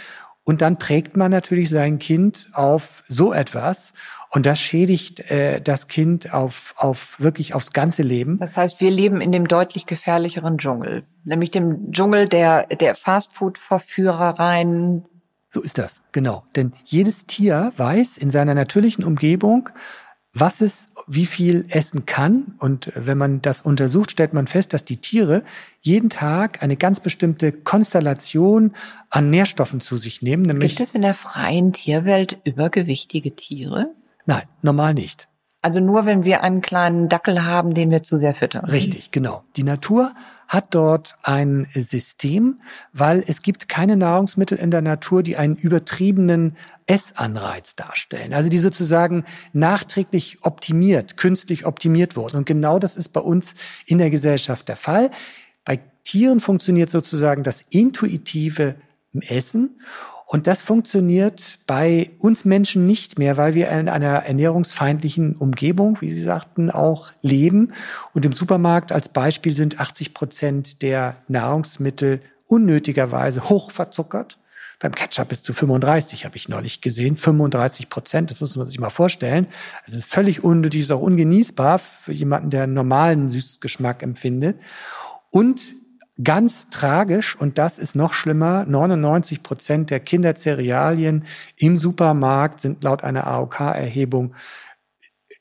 [0.45, 3.93] Und dann prägt man natürlich sein Kind auf so etwas.
[4.29, 8.37] Und das schädigt äh, das Kind auf, auf wirklich aufs ganze Leben.
[8.39, 15.05] Das heißt, wir leben in dem deutlich gefährlicheren Dschungel, nämlich dem Dschungel der, der Fastfood-Verführereien.
[15.47, 16.43] So ist das, genau.
[16.55, 19.69] Denn jedes Tier weiß in seiner natürlichen Umgebung,
[20.35, 22.55] was es wie viel essen kann.
[22.59, 25.43] Und wenn man das untersucht, stellt man fest, dass die Tiere
[25.79, 28.75] jeden Tag eine ganz bestimmte Konstellation
[29.09, 30.43] an Nährstoffen zu sich nehmen.
[30.43, 33.91] Nämlich Gibt es in der freien Tierwelt übergewichtige Tiere?
[34.25, 35.29] Nein, normal nicht.
[35.61, 38.65] Also nur wenn wir einen kleinen Dackel haben, den wir zu sehr füttern.
[38.65, 39.43] Richtig, genau.
[39.55, 40.11] Die Natur
[40.47, 42.61] hat dort ein System,
[42.93, 46.55] weil es gibt keine Nahrungsmittel in der Natur, die einen übertriebenen
[46.87, 48.33] Essanreiz darstellen.
[48.33, 52.37] Also die sozusagen nachträglich optimiert, künstlich optimiert wurden.
[52.37, 53.55] Und genau das ist bei uns
[53.85, 55.09] in der Gesellschaft der Fall.
[55.63, 58.75] Bei Tieren funktioniert sozusagen das intuitive
[59.21, 59.81] Essen.
[60.35, 66.11] Und das funktioniert bei uns Menschen nicht mehr, weil wir in einer ernährungsfeindlichen Umgebung, wie
[66.11, 67.71] Sie sagten, auch leben.
[68.13, 74.37] Und im Supermarkt als Beispiel sind 80 Prozent der Nahrungsmittel unnötigerweise hoch verzuckert.
[74.79, 77.15] Beim Ketchup bis zu 35 habe ich neulich gesehen.
[77.15, 79.47] 35 Prozent, das muss man sich mal vorstellen.
[79.87, 84.59] Es ist völlig unnötig, ist auch ungenießbar für jemanden, der einen normalen Süßgeschmack empfindet.
[85.29, 85.75] Und
[86.23, 91.25] Ganz tragisch, und das ist noch schlimmer, 99 Prozent der Kindercerealien
[91.57, 94.33] im Supermarkt sind laut einer AOK-Erhebung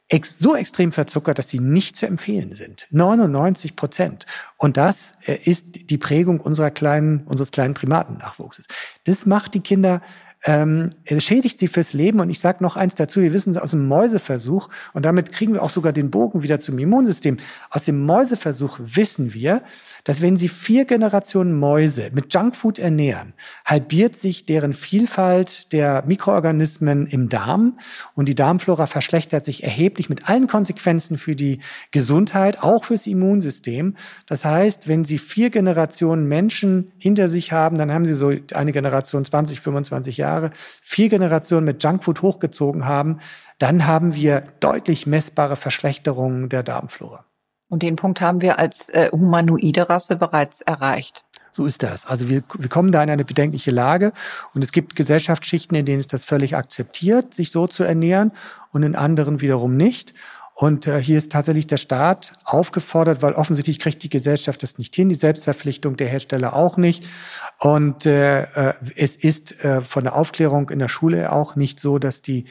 [0.08, 2.86] ex so extrem verzuckert, dass sie nicht zu empfehlen sind.
[2.90, 4.26] 99 Prozent.
[4.56, 8.66] Und das äh, ist die Prägung unserer kleinen, unseres kleinen Primatennachwuchses.
[9.04, 10.02] Das macht die Kinder
[10.44, 12.20] ähm, schädigt sie fürs Leben.
[12.20, 15.54] Und ich sage noch eins dazu, wir wissen es aus dem Mäuseversuch, und damit kriegen
[15.54, 17.38] wir auch sogar den Bogen wieder zum Immunsystem.
[17.70, 19.62] Aus dem Mäuseversuch wissen wir,
[20.04, 23.32] dass wenn Sie vier Generationen Mäuse mit Junkfood ernähren,
[23.64, 27.78] halbiert sich deren Vielfalt der Mikroorganismen im Darm
[28.14, 33.96] und die Darmflora verschlechtert sich erheblich mit allen Konsequenzen für die Gesundheit, auch fürs Immunsystem.
[34.26, 38.72] Das heißt, wenn Sie vier Generationen Menschen hinter sich haben, dann haben Sie so eine
[38.72, 40.33] Generation 20, 25 Jahre,
[40.82, 43.20] vier Generationen mit Junkfood hochgezogen haben,
[43.58, 47.24] dann haben wir deutlich messbare Verschlechterungen der Darmflora.
[47.68, 51.24] Und den Punkt haben wir als äh, humanoide Rasse bereits erreicht.
[51.56, 52.04] So ist das.
[52.06, 54.12] Also wir, wir kommen da in eine bedenkliche Lage
[54.54, 58.32] und es gibt Gesellschaftsschichten, in denen ist das völlig akzeptiert, sich so zu ernähren
[58.72, 60.14] und in anderen wiederum nicht.
[60.54, 64.94] Und äh, hier ist tatsächlich der Staat aufgefordert, weil offensichtlich kriegt die Gesellschaft das nicht
[64.94, 67.04] hin, die Selbstverpflichtung der Hersteller auch nicht.
[67.58, 71.98] Und äh, äh es ist äh, von der Aufklärung in der Schule auch nicht so,
[71.98, 72.46] dass die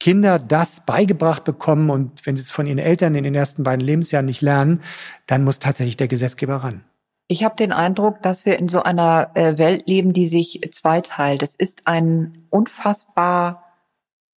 [0.00, 3.84] Kinder das beigebracht bekommen und wenn sie es von ihren Eltern in den ersten beiden
[3.84, 4.82] Lebensjahren nicht lernen,
[5.26, 6.84] dann muss tatsächlich der Gesetzgeber ran.
[7.26, 11.42] Ich habe den Eindruck, dass wir in so einer äh, Welt leben, die sich zweiteilt.
[11.42, 13.64] Es ist ein unfassbar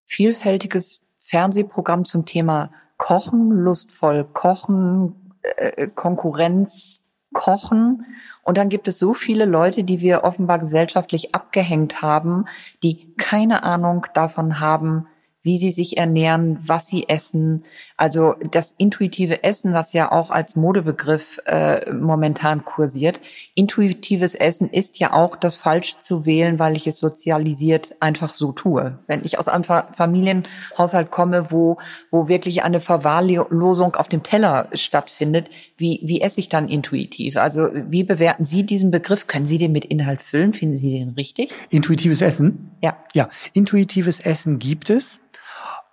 [0.06, 8.04] vielfältiges Fernsehprogramm zum Thema Kochen, lustvoll Kochen, äh, Konkurrenz, Kochen.
[8.42, 12.44] Und dann gibt es so viele Leute, die wir offenbar gesellschaftlich abgehängt haben,
[12.82, 15.06] die keine Ahnung davon haben,
[15.42, 17.64] wie sie sich ernähren, was sie essen.
[17.96, 23.20] Also das intuitive Essen, was ja auch als Modebegriff äh, momentan kursiert.
[23.54, 28.52] Intuitives Essen ist ja auch das Falsche zu wählen, weil ich es sozialisiert einfach so
[28.52, 28.98] tue.
[29.06, 31.78] Wenn ich aus einem Familienhaushalt komme, wo,
[32.10, 35.48] wo wirklich eine Verwahrlosung auf dem Teller stattfindet,
[35.78, 37.38] wie, wie esse ich dann intuitiv?
[37.38, 39.26] Also wie bewerten Sie diesen Begriff?
[39.26, 40.52] Können Sie den mit Inhalt füllen?
[40.52, 41.54] Finden Sie den richtig?
[41.70, 42.72] Intuitives Essen?
[42.82, 42.98] Ja.
[43.14, 45.20] Ja, intuitives Essen gibt es.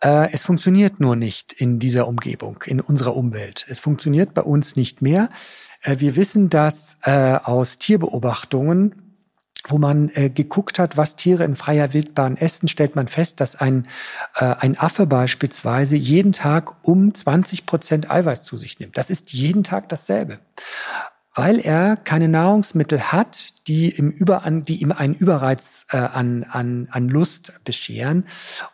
[0.02, 3.66] Äh, es funktioniert nur nicht in dieser Umgebung, in unserer Umwelt.
[3.70, 5.30] Es funktioniert bei uns nicht mehr.
[5.82, 9.08] Äh, wir wissen das äh, aus Tierbeobachtungen,
[9.68, 13.56] wo man äh, geguckt hat, was Tiere in freier Wildbahn essen, stellt man fest, dass
[13.56, 13.88] ein,
[14.36, 18.98] äh, ein Affe beispielsweise jeden Tag um 20 Prozent Eiweiß zu sich nimmt.
[18.98, 20.40] Das ist jeden Tag dasselbe
[21.38, 26.88] weil er keine Nahrungsmittel hat, die, im Überan, die ihm einen Überreiz äh, an, an,
[26.89, 28.26] an Lust bescheren.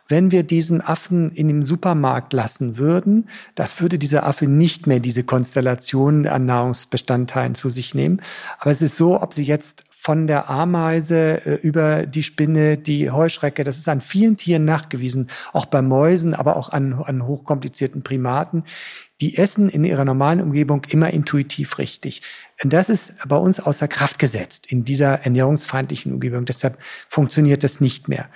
[0.08, 4.98] Wenn wir diesen Affen in dem Supermarkt lassen würden, da würde dieser Affe nicht mehr
[4.98, 8.22] diese Konstellation an Nahrungsbestandteilen zu sich nehmen.
[8.58, 13.10] Aber es ist so, ob sie jetzt von der Ameise äh, über die Spinne, die
[13.10, 13.64] Heuschrecke.
[13.64, 18.64] Das ist an vielen Tieren nachgewiesen, auch bei Mäusen, aber auch an, an hochkomplizierten Primaten.
[19.22, 22.20] Die essen in ihrer normalen Umgebung immer intuitiv richtig.
[22.62, 26.44] Das ist bei uns außer Kraft gesetzt in dieser ernährungsfeindlichen Umgebung.
[26.44, 28.28] Deshalb funktioniert das nicht mehr.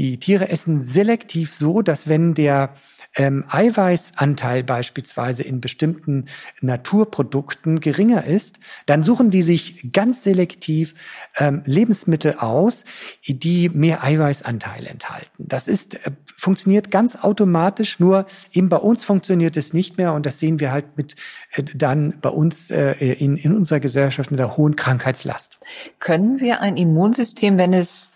[0.00, 2.70] Die Tiere essen selektiv so, dass wenn der
[3.16, 6.24] ähm, Eiweißanteil beispielsweise in bestimmten
[6.62, 10.94] Naturprodukten geringer ist, dann suchen die sich ganz selektiv
[11.36, 12.84] ähm, Lebensmittel aus,
[13.26, 15.28] die mehr Eiweißanteil enthalten.
[15.36, 20.24] Das ist, äh, funktioniert ganz automatisch, nur eben bei uns funktioniert es nicht mehr und
[20.24, 21.14] das sehen wir halt mit
[21.52, 25.60] äh, dann bei uns äh, in, in unserer Gesellschaft mit der hohen Krankheitslast.
[25.98, 28.09] Können wir ein Immunsystem, wenn es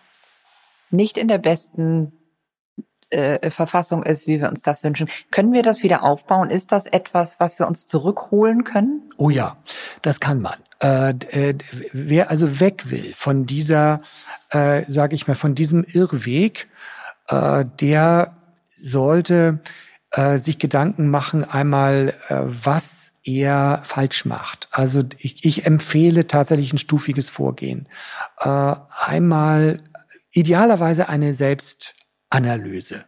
[0.89, 2.11] nicht in der besten
[3.09, 5.09] äh, Verfassung ist, wie wir uns das wünschen.
[5.31, 6.49] Können wir das wieder aufbauen?
[6.49, 9.03] Ist das etwas, was wir uns zurückholen können?
[9.17, 9.57] Oh ja,
[10.01, 10.55] das kann man.
[10.81, 11.57] Äh, äh,
[11.93, 14.01] wer also weg will von dieser,
[14.49, 16.67] äh, sage ich mal, von diesem Irrweg,
[17.27, 18.37] äh, der
[18.75, 19.59] sollte
[20.11, 24.67] äh, sich Gedanken machen, einmal, äh, was er falsch macht.
[24.71, 27.87] Also ich, ich empfehle tatsächlich ein stufiges Vorgehen.
[28.39, 29.81] Äh, einmal
[30.35, 33.05] idealerweise eine Selbstanalyse.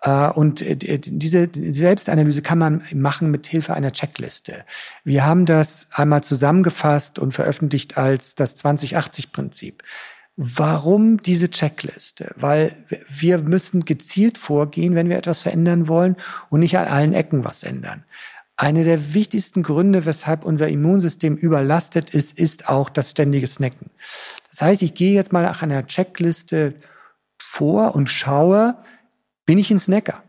[0.00, 4.64] Äh, und äh, diese Selbstanalyse kann man machen mit Hilfe einer Checkliste.
[5.04, 9.82] Wir haben das einmal zusammengefasst und veröffentlicht als das 2080-Prinzip.
[10.36, 12.32] Warum diese Checkliste?
[12.36, 12.74] Weil
[13.08, 16.16] wir müssen gezielt vorgehen, wenn wir etwas verändern wollen
[16.48, 18.04] und nicht an allen Ecken was ändern.
[18.56, 23.90] Eine der wichtigsten Gründe, weshalb unser Immunsystem überlastet ist, ist auch das ständige Snacken.
[24.50, 26.74] Das heißt, ich gehe jetzt mal nach einer Checkliste
[27.40, 28.76] vor und schaue,
[29.46, 30.22] bin ich ein Snacker?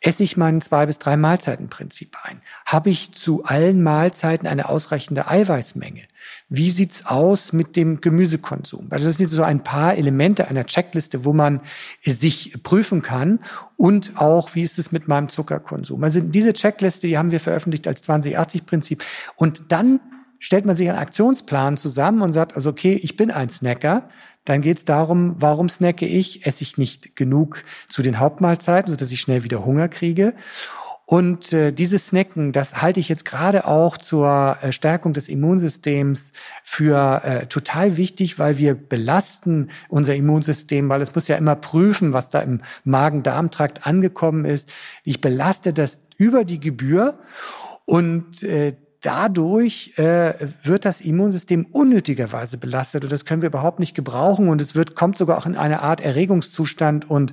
[0.00, 2.42] Esse ich mein zwei bis drei Mahlzeitenprinzip ein?
[2.66, 6.02] Habe ich zu allen Mahlzeiten eine ausreichende Eiweißmenge?
[6.48, 8.88] Wie sieht's aus mit dem Gemüsekonsum?
[8.90, 11.60] Also das sind so ein paar Elemente einer Checkliste, wo man
[12.04, 13.40] sich prüfen kann
[13.76, 16.04] und auch, wie ist es mit meinem Zuckerkonsum?
[16.04, 19.02] Also diese Checkliste, die haben wir veröffentlicht als 2080-Prinzip.
[19.34, 20.00] Und dann
[20.38, 24.08] stellt man sich einen Aktionsplan zusammen und sagt, also okay, ich bin ein Snacker.
[24.46, 26.46] Dann geht es darum, warum snacke ich?
[26.46, 30.32] Esse ich nicht genug zu den Hauptmahlzeiten, sodass ich schnell wieder Hunger kriege?
[31.08, 36.32] Und äh, dieses Snacken, das halte ich jetzt gerade auch zur äh, Stärkung des Immunsystems
[36.64, 42.12] für äh, total wichtig, weil wir belasten unser Immunsystem, weil es muss ja immer prüfen,
[42.12, 44.72] was da im Magen-Darm-Trakt angekommen ist.
[45.04, 47.20] Ich belaste das über die Gebühr
[47.84, 48.74] und äh,
[49.06, 50.34] dadurch äh,
[50.64, 54.96] wird das Immunsystem unnötigerweise belastet und das können wir überhaupt nicht gebrauchen und es wird
[54.96, 57.32] kommt sogar auch in eine Art Erregungszustand und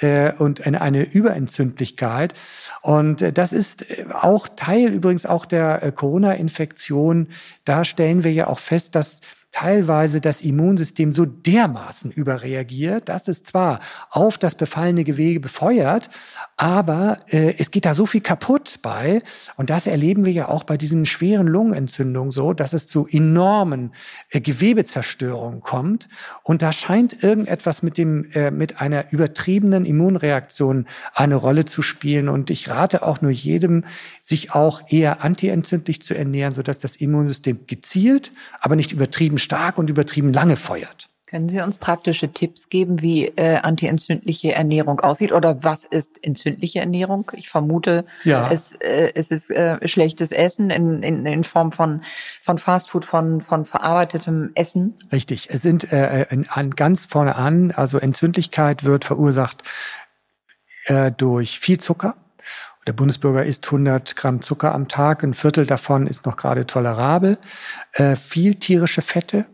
[0.00, 2.34] äh, und in eine Überentzündlichkeit
[2.82, 7.28] und äh, das ist äh, auch Teil übrigens auch der äh, Corona-Infektion.
[7.64, 9.22] Da stellen wir ja auch fest, dass
[9.54, 13.78] teilweise das Immunsystem so dermaßen überreagiert, dass es zwar
[14.10, 16.10] auf das befallene Gewebe befeuert,
[16.56, 19.22] aber äh, es geht da so viel kaputt bei.
[19.56, 23.92] Und das erleben wir ja auch bei diesen schweren Lungenentzündungen so, dass es zu enormen
[24.30, 26.08] äh, Gewebezerstörungen kommt.
[26.42, 32.28] Und da scheint irgendetwas mit dem, äh, mit einer übertriebenen Immunreaktion eine Rolle zu spielen.
[32.28, 33.84] Und ich rate auch nur jedem,
[34.20, 38.30] sich auch eher antientzündlich zu ernähren, sodass das Immunsystem gezielt,
[38.60, 41.08] aber nicht übertrieben stark und übertrieben lange feuert.
[41.34, 46.78] Können Sie uns praktische Tipps geben, wie äh, antientzündliche Ernährung aussieht oder was ist entzündliche
[46.78, 47.28] Ernährung?
[47.34, 48.52] Ich vermute, ja.
[48.52, 52.04] es, äh, es ist äh, schlechtes Essen in, in, in Form von,
[52.40, 54.94] von Fastfood, von, von verarbeitetem Essen.
[55.10, 59.64] Richtig, es sind äh, an, ganz vorne an, also Entzündlichkeit wird verursacht
[60.84, 62.14] äh, durch viel Zucker.
[62.86, 67.38] Der Bundesbürger isst 100 Gramm Zucker am Tag, ein Viertel davon ist noch gerade tolerabel.
[67.92, 69.53] Äh, viel tierische Fette, äh,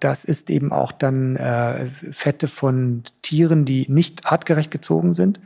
[0.00, 5.40] das ist eben auch dann äh, Fette von Tieren, die nicht artgerecht gezogen sind.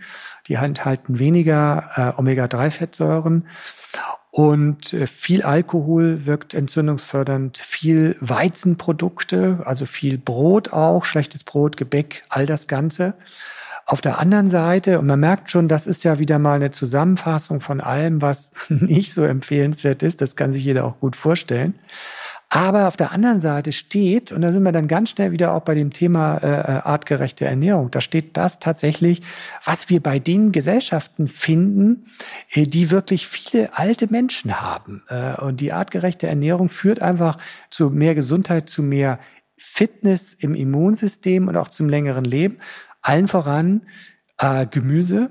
[0.46, 3.46] Die enthalten weniger äh, Omega-3-Fettsäuren.
[4.30, 12.24] Und äh, viel Alkohol wirkt entzündungsfördernd, viel Weizenprodukte, also viel Brot auch, schlechtes Brot, Gebäck,
[12.28, 13.14] all das Ganze.
[13.84, 17.60] Auf der anderen Seite, und man merkt schon, das ist ja wieder mal eine Zusammenfassung
[17.60, 21.74] von allem, was nicht so empfehlenswert ist, das kann sich jeder auch gut vorstellen.
[22.50, 25.60] Aber auf der anderen Seite steht, und da sind wir dann ganz schnell wieder auch
[25.60, 29.20] bei dem Thema äh, äh artgerechte Ernährung, da steht das tatsächlich,
[29.64, 32.06] was wir bei den Gesellschaften finden,
[32.50, 35.02] äh, die wirklich viele alte Menschen haben.
[35.08, 37.36] Äh, und die artgerechte Ernährung führt einfach
[37.68, 39.18] zu mehr Gesundheit, zu mehr
[39.58, 42.58] Fitness im Immunsystem und auch zum längeren Leben.
[43.02, 43.82] Allen voran
[44.38, 45.30] äh, Gemüse,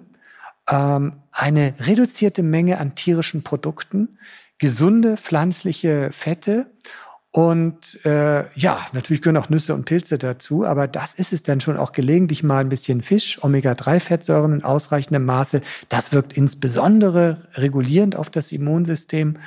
[0.69, 4.19] ähm, eine reduzierte Menge an tierischen Produkten,
[4.59, 6.67] gesunde pflanzliche Fette
[7.37, 11.61] und äh, ja, natürlich gehören auch Nüsse und Pilze dazu, aber das ist es dann
[11.61, 15.61] schon auch gelegentlich mal ein bisschen Fisch, Omega-3-Fettsäuren in ausreichendem Maße.
[15.87, 19.37] Das wirkt insbesondere regulierend auf das Immunsystem.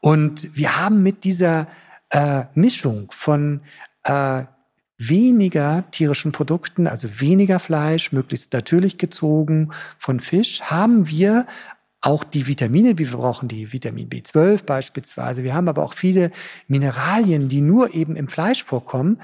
[0.00, 1.66] Und wir haben mit dieser
[2.08, 3.60] äh, Mischung von
[4.04, 4.44] äh,
[4.96, 11.46] weniger tierischen Produkten, also weniger Fleisch, möglichst natürlich gezogen von Fisch, haben wir
[12.00, 15.42] auch die Vitamine, die wir brauchen, die Vitamin B12 beispielsweise.
[15.42, 16.30] Wir haben aber auch viele
[16.68, 19.20] Mineralien, die nur eben im Fleisch vorkommen.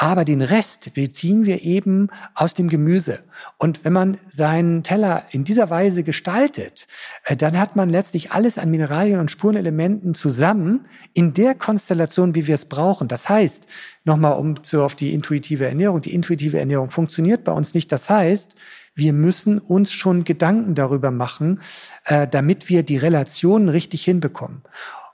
[0.00, 3.18] Aber den Rest beziehen wir eben aus dem Gemüse.
[3.58, 6.86] Und wenn man seinen Teller in dieser Weise gestaltet,
[7.24, 12.46] äh, dann hat man letztlich alles an Mineralien und Spurenelementen zusammen in der Konstellation, wie
[12.46, 13.08] wir es brauchen.
[13.08, 13.66] Das heißt,
[14.04, 17.92] nochmal um zu, auf die intuitive Ernährung, die intuitive Ernährung funktioniert bei uns nicht.
[17.92, 18.54] Das heißt,
[19.00, 21.60] wir müssen uns schon Gedanken darüber machen,
[22.04, 24.62] äh, damit wir die Relationen richtig hinbekommen.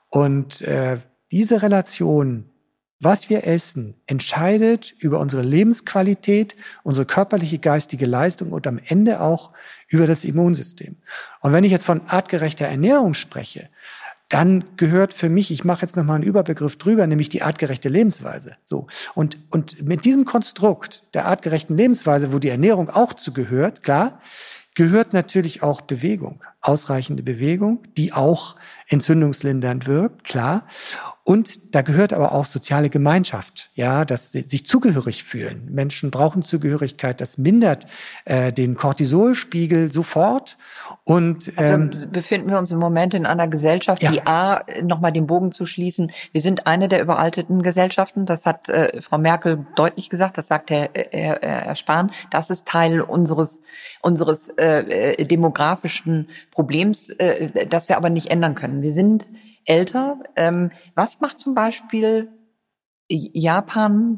[0.09, 0.99] Und äh,
[1.31, 2.45] diese Relation
[2.99, 9.51] was wir essen, entscheidet über unsere Lebensqualität, unsere körperliche, geistige Leistung und am Ende auch
[9.87, 10.97] über das Immunsystem.
[11.41, 13.69] Und wenn ich jetzt von artgerechter Ernährung spreche,
[14.29, 18.57] dann gehört für mich, ich mache jetzt nochmal einen Überbegriff drüber, nämlich die artgerechte Lebensweise.
[18.65, 18.87] So.
[19.15, 24.19] Und, und mit diesem Konstrukt der artgerechten Lebensweise, wo die Ernährung auch zugehört, klar,
[24.75, 26.43] gehört natürlich auch Bewegung.
[26.67, 28.55] Ausreichende Bewegung, die auch
[28.87, 30.65] entzündungslindernd wirkt, klar.
[31.27, 35.67] Und da gehört aber auch soziale Gemeinschaft, ja, dass sie sich zugehörig fühlen.
[35.69, 37.19] Menschen brauchen Zugehörigkeit.
[37.19, 37.85] Das mindert
[38.23, 40.57] äh, den Cortisolspiegel sofort.
[41.03, 44.11] Und also ähm, also befinden wir uns im Moment in einer Gesellschaft, ja.
[44.11, 46.13] die a nochmal den Bogen zu schließen.
[46.31, 48.25] Wir sind eine der überalteten Gesellschaften.
[48.25, 50.37] Das hat äh, Frau Merkel deutlich gesagt.
[50.37, 52.11] Das sagt Herr, Herr, Herr Spahn.
[52.31, 53.63] Das ist Teil unseres
[53.99, 58.81] unseres äh, äh demografischen Problems, äh, das wir aber nicht ändern können.
[58.81, 59.29] Wir sind
[59.65, 60.17] älter.
[60.35, 62.29] Ähm, was macht zum Beispiel
[63.07, 64.17] Japan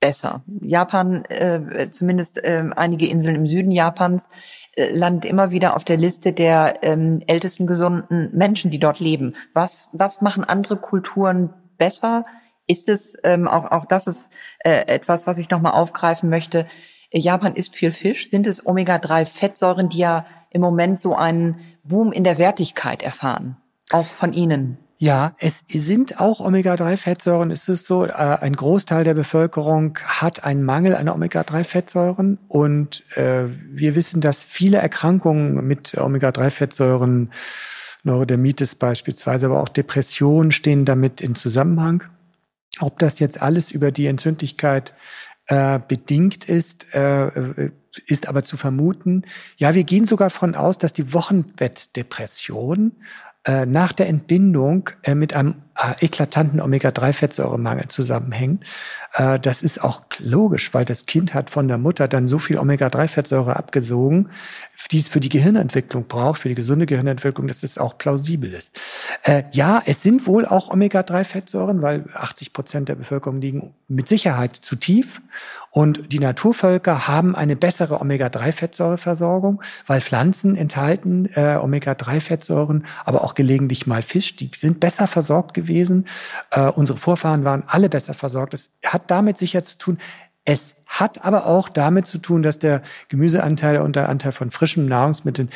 [0.00, 0.42] besser?
[0.60, 4.28] Japan, äh, zumindest äh, einige Inseln im Süden Japans,
[4.74, 9.36] äh, landet immer wieder auf der Liste der ähm, ältesten gesunden Menschen, die dort leben.
[9.54, 12.24] Was, was machen andere Kulturen besser?
[12.66, 14.32] Ist es ähm, auch, auch das ist
[14.64, 16.66] äh, etwas, was ich nochmal aufgreifen möchte.
[17.12, 18.28] Japan isst viel Fisch.
[18.28, 23.56] Sind es Omega-3-Fettsäuren, die ja im Moment so einen Boom in der Wertigkeit erfahren?
[23.90, 24.78] Auch von Ihnen.
[25.00, 27.52] Ja, es sind auch Omega-3-Fettsäuren.
[27.52, 33.44] Es ist so, äh, ein Großteil der Bevölkerung hat einen Mangel an Omega-3-Fettsäuren und äh,
[33.70, 37.30] wir wissen, dass viele Erkrankungen mit Omega-3-Fettsäuren,
[38.02, 42.02] Neurodermitis beispielsweise, aber auch Depressionen stehen damit in Zusammenhang.
[42.80, 44.94] Ob das jetzt alles über die Entzündlichkeit
[45.48, 47.70] äh, bedingt ist, äh,
[48.06, 49.24] ist aber zu vermuten.
[49.56, 52.92] Ja, wir gehen sogar davon aus, dass die Wochenbettdepression
[53.44, 58.64] äh, nach der Entbindung äh, mit einem äh, eklatanten Omega-3-Fettsäuremangel zusammenhängen.
[59.14, 62.58] Äh, das ist auch logisch, weil das Kind hat von der Mutter dann so viel
[62.58, 64.30] Omega-3-Fettsäure abgesogen,
[64.90, 68.78] die es für die Gehirnentwicklung braucht, für die gesunde Gehirnentwicklung, dass es auch plausibel ist.
[69.22, 74.56] Äh, ja, es sind wohl auch Omega-3-Fettsäuren, weil 80 Prozent der Bevölkerung liegen mit Sicherheit
[74.56, 75.20] zu tief.
[75.70, 83.86] Und die Naturvölker haben eine bessere Omega-3-Fettsäureversorgung, weil Pflanzen enthalten äh, Omega-3-Fettsäuren, aber auch gelegentlich
[83.86, 84.34] mal Fisch.
[84.36, 86.06] Die sind besser versorgt gewesen gewesen.
[86.50, 88.54] Äh, unsere Vorfahren waren alle besser versorgt.
[88.54, 89.98] Es hat damit sicher zu tun,
[90.44, 94.86] es hat aber auch damit zu tun, dass der Gemüseanteil und der Anteil von frischen
[94.86, 95.50] Nahrungsmitteln,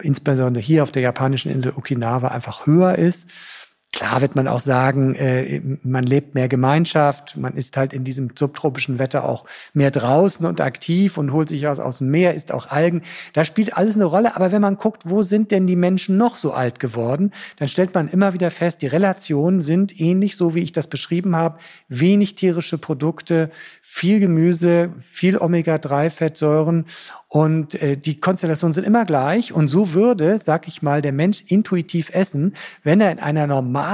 [0.00, 3.65] insbesondere hier auf der japanischen Insel Okinawa, einfach höher ist.
[3.96, 8.28] Klar wird man auch sagen, äh, man lebt mehr Gemeinschaft, man ist halt in diesem
[8.38, 12.52] subtropischen Wetter auch mehr draußen und aktiv und holt sich was aus dem Meer, isst
[12.52, 13.00] auch Algen.
[13.32, 14.36] Da spielt alles eine Rolle.
[14.36, 17.94] Aber wenn man guckt, wo sind denn die Menschen noch so alt geworden, dann stellt
[17.94, 21.58] man immer wieder fest, die Relationen sind ähnlich, so wie ich das beschrieben habe.
[21.88, 26.84] Wenig tierische Produkte, viel Gemüse, viel Omega-3-Fettsäuren
[27.28, 29.54] und äh, die Konstellationen sind immer gleich.
[29.54, 33.85] Und so würde, sag ich mal, der Mensch intuitiv essen, wenn er in einer normalen,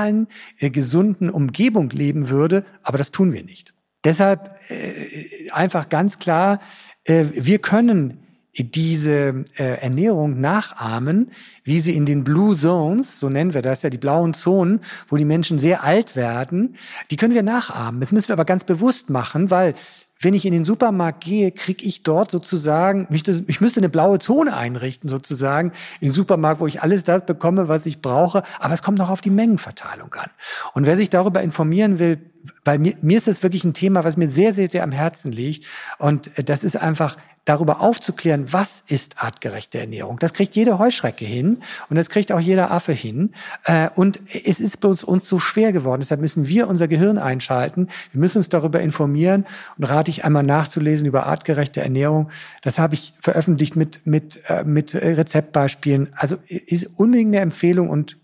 [0.59, 2.65] äh, gesunden Umgebung leben würde.
[2.83, 3.75] Aber das tun wir nicht.
[4.05, 6.61] Deshalb äh, einfach ganz klar,
[7.05, 8.19] äh, wir können
[8.55, 11.31] diese äh, Ernährung nachahmen,
[11.65, 15.17] wie sie in den Blue Zones, so nennen wir das ja, die blauen Zonen, wo
[15.17, 16.77] die Menschen sehr alt werden,
[17.11, 18.01] die können wir nachahmen.
[18.01, 19.75] Das müssen wir aber ganz bewusst machen, weil
[20.23, 24.57] wenn ich in den Supermarkt gehe, kriege ich dort sozusagen, ich müsste eine blaue Zone
[24.57, 28.43] einrichten sozusagen, im Supermarkt, wo ich alles das bekomme, was ich brauche.
[28.61, 30.31] Aber es kommt noch auf die Mengenverteilung an.
[30.75, 32.32] Und wer sich darüber informieren will,
[32.65, 35.33] weil mir, mir ist das wirklich ein Thema, was mir sehr, sehr, sehr am Herzen
[35.33, 35.65] liegt.
[35.99, 40.19] Und äh, das ist einfach darüber aufzuklären, was ist artgerechte Ernährung.
[40.21, 43.33] Das kriegt jede Heuschrecke hin und das kriegt auch jeder Affe hin.
[43.65, 46.01] Äh, und es ist bei uns, uns so schwer geworden.
[46.01, 47.89] Deshalb müssen wir unser Gehirn einschalten.
[48.13, 49.45] Wir müssen uns darüber informieren
[49.77, 52.31] und rate ich einmal nachzulesen über artgerechte Ernährung.
[52.63, 56.11] Das habe ich veröffentlicht mit, mit, äh, mit Rezeptbeispielen.
[56.15, 58.17] Also ist unbedingt eine Empfehlung und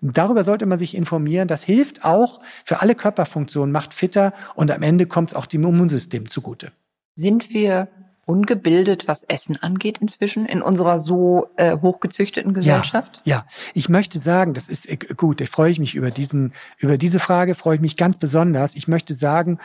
[0.00, 1.48] Darüber sollte man sich informieren.
[1.48, 5.64] Das hilft auch für alle Körperfunktionen, macht fitter und am Ende kommt es auch dem
[5.64, 6.72] Immunsystem zugute.
[7.14, 7.88] Sind wir
[8.26, 13.22] ungebildet, was Essen angeht inzwischen in unserer so äh, hochgezüchteten Gesellschaft?
[13.24, 13.42] Ja, ja,
[13.72, 15.40] ich möchte sagen, das ist äh, gut.
[15.40, 18.74] Ich freue mich über diesen, über diese Frage freue ich mich ganz besonders.
[18.74, 19.58] Ich möchte sagen,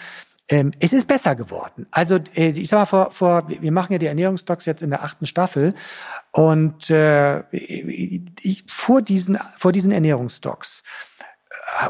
[0.51, 1.87] ähm, es ist besser geworden.
[1.91, 5.03] Also äh, ich sag mal, vor, vor, wir machen ja die Ernährungsdocs jetzt in der
[5.03, 5.73] achten Staffel
[6.31, 10.83] und äh, ich, vor diesen vor diesen Ernährungsdocs
[11.19, 11.23] äh,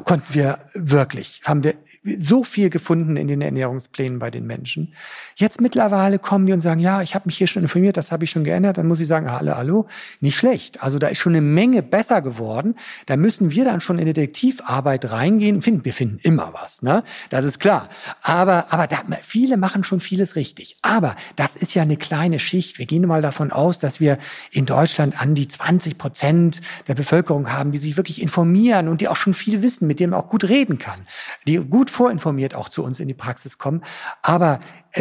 [0.06, 1.76] konnten wir wirklich, haben wir
[2.18, 4.94] so viel gefunden in den Ernährungsplänen bei den Menschen.
[5.36, 8.24] Jetzt mittlerweile kommen die und sagen, ja, ich habe mich hier schon informiert, das habe
[8.24, 8.80] ich schon geändert.
[8.80, 9.88] Dann muss ich sagen, hallo, hallo,
[10.20, 10.82] nicht schlecht.
[10.82, 12.76] Also da ist schon eine Menge besser geworden.
[13.06, 15.62] Da müssen wir dann schon in Detektivarbeit reingehen.
[15.62, 17.04] Finden, wir finden immer was, ne?
[17.30, 17.90] Das ist klar.
[18.24, 20.78] Aber, aber da, viele machen schon vieles richtig.
[20.82, 22.80] Aber das ist ja eine kleine Schicht.
[22.80, 24.18] Wir gehen mal davon aus, dass wir
[24.50, 29.08] in Deutschland an die 20 Prozent der Bevölkerung haben, die sich wirklich informieren und die
[29.08, 31.08] auch schon viel wissen, mit denen man auch gut reden kann,
[31.48, 33.82] die gut vorinformiert auch zu uns in die Praxis kommen.
[34.22, 34.60] Aber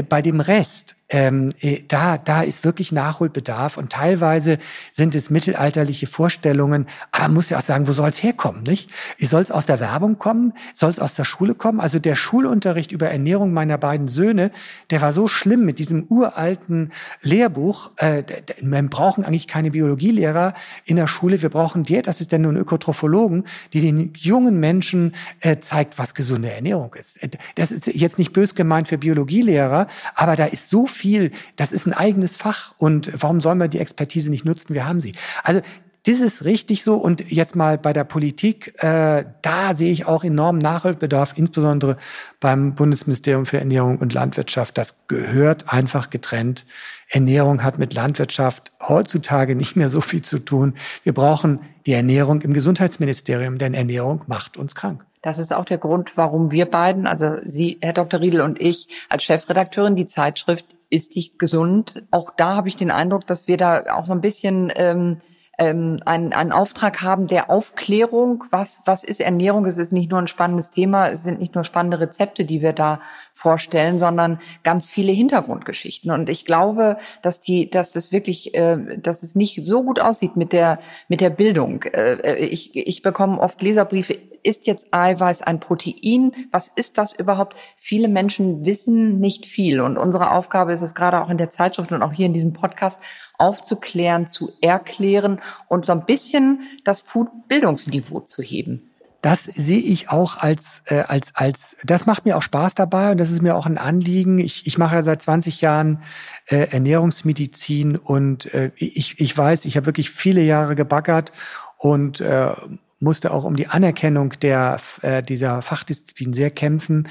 [0.08, 4.58] bei dem Rest ähm, äh, da, da ist wirklich Nachholbedarf und teilweise
[4.92, 6.86] sind es mittelalterliche Vorstellungen.
[7.10, 8.90] Aber man muss ja auch sagen, wo soll es herkommen, nicht?
[9.18, 10.52] Soll es aus der Werbung kommen?
[10.74, 11.80] Soll es aus der Schule kommen?
[11.80, 14.52] Also der Schulunterricht über Ernährung meiner beiden Söhne,
[14.90, 17.90] der war so schlimm mit diesem uralten Lehrbuch.
[17.96, 18.22] Äh,
[18.60, 21.42] wir brauchen eigentlich keine Biologielehrer in der Schule.
[21.42, 27.20] Wir brauchen Diätassistenten und Ökotrophologen, die den jungen Menschen äh, zeigt, was gesunde Ernährung ist.
[27.20, 29.79] Äh, das ist jetzt nicht bös gemeint für Biologielehrer,
[30.14, 32.74] aber da ist so viel, das ist ein eigenes Fach.
[32.78, 34.74] Und warum sollen wir die Expertise nicht nutzen?
[34.74, 35.14] Wir haben sie.
[35.42, 35.60] Also
[36.06, 36.94] das ist richtig so.
[36.94, 41.98] Und jetzt mal bei der Politik, äh, da sehe ich auch enormen Nachholbedarf, insbesondere
[42.40, 44.78] beim Bundesministerium für Ernährung und Landwirtschaft.
[44.78, 46.64] Das gehört einfach getrennt.
[47.08, 50.74] Ernährung hat mit Landwirtschaft heutzutage nicht mehr so viel zu tun.
[51.02, 55.04] Wir brauchen die Ernährung im Gesundheitsministerium, denn Ernährung macht uns krank.
[55.22, 58.20] Das ist auch der Grund, warum wir beiden, also Sie, Herr Dr.
[58.20, 62.02] Riedel und ich als Chefredakteurin, die Zeitschrift Ist dich gesund?
[62.10, 65.20] Auch da habe ich den Eindruck, dass wir da auch so ein bisschen ähm,
[65.60, 68.44] ähm, einen, einen Auftrag haben der Aufklärung.
[68.50, 69.66] Was, was ist Ernährung?
[69.66, 72.72] Es ist nicht nur ein spannendes Thema, es sind nicht nur spannende Rezepte, die wir
[72.72, 73.02] da
[73.40, 76.10] vorstellen, sondern ganz viele Hintergrundgeschichten.
[76.10, 80.36] Und ich glaube, dass die, dass das wirklich, äh, dass es nicht so gut aussieht
[80.36, 80.78] mit der
[81.08, 81.82] mit der Bildung.
[81.84, 86.32] Äh, ich, ich bekomme oft Leserbriefe ist jetzt Eiweiß ein Protein?
[86.50, 87.56] Was ist das überhaupt?
[87.76, 89.80] Viele Menschen wissen nicht viel.
[89.80, 92.52] Und unsere Aufgabe ist es gerade auch in der Zeitschrift und auch hier in diesem
[92.52, 93.00] Podcast
[93.38, 98.89] aufzuklären, zu erklären und so ein bisschen das Food-Bildungsniveau zu heben.
[99.22, 103.18] Das sehe ich auch als, äh, als, als, das macht mir auch Spaß dabei und
[103.18, 104.38] das ist mir auch ein Anliegen.
[104.38, 106.02] Ich, ich mache ja seit 20 Jahren
[106.46, 111.32] äh, Ernährungsmedizin und äh, ich, ich weiß, ich habe wirklich viele Jahre gebaggert
[111.76, 112.52] und äh,
[112.98, 117.08] musste auch um die Anerkennung der, äh, dieser Fachdisziplin sehr kämpfen.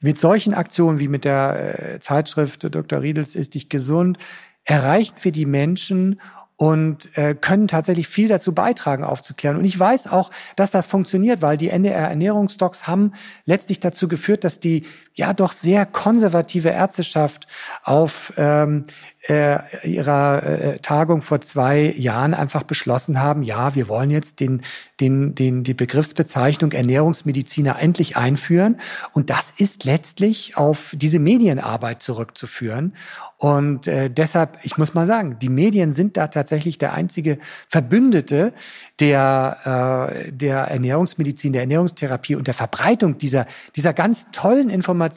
[0.00, 3.02] Mit solchen Aktionen wie mit der äh, Zeitschrift Dr.
[3.02, 4.16] Riedels ist dich gesund,
[4.64, 6.20] erreichen wir die Menschen
[6.60, 9.56] und äh, können tatsächlich viel dazu beitragen, aufzuklären.
[9.56, 13.14] Und ich weiß auch, dass das funktioniert, weil die NDR Ernährungsdocs haben
[13.46, 14.84] letztlich dazu geführt, dass die
[15.20, 17.46] ja doch sehr konservative Ärzteschaft
[17.84, 18.86] auf ähm,
[19.28, 24.62] äh, ihrer äh, Tagung vor zwei Jahren einfach beschlossen haben, ja, wir wollen jetzt den,
[24.98, 28.80] den, den, die Begriffsbezeichnung Ernährungsmediziner endlich einführen.
[29.12, 32.94] Und das ist letztlich auf diese Medienarbeit zurückzuführen.
[33.36, 38.54] Und äh, deshalb, ich muss mal sagen, die Medien sind da tatsächlich der einzige Verbündete
[39.00, 43.46] der, äh, der Ernährungsmedizin, der Ernährungstherapie und der Verbreitung dieser,
[43.76, 45.09] dieser ganz tollen Informationen,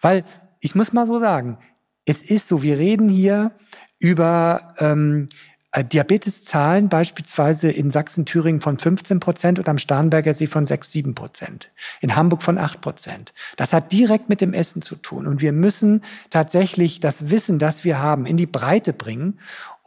[0.00, 0.24] weil
[0.60, 1.58] ich muss mal so sagen,
[2.04, 3.52] es ist so, wir reden hier
[3.98, 5.28] über ähm,
[5.72, 11.14] äh, Diabeteszahlen beispielsweise in Sachsen-Thüringen von 15 Prozent und am Starnberger See von 6, 7
[11.14, 11.70] Prozent.
[12.00, 13.32] In Hamburg von 8 Prozent.
[13.56, 15.28] Das hat direkt mit dem Essen zu tun.
[15.28, 19.38] Und wir müssen tatsächlich das Wissen, das wir haben, in die Breite bringen.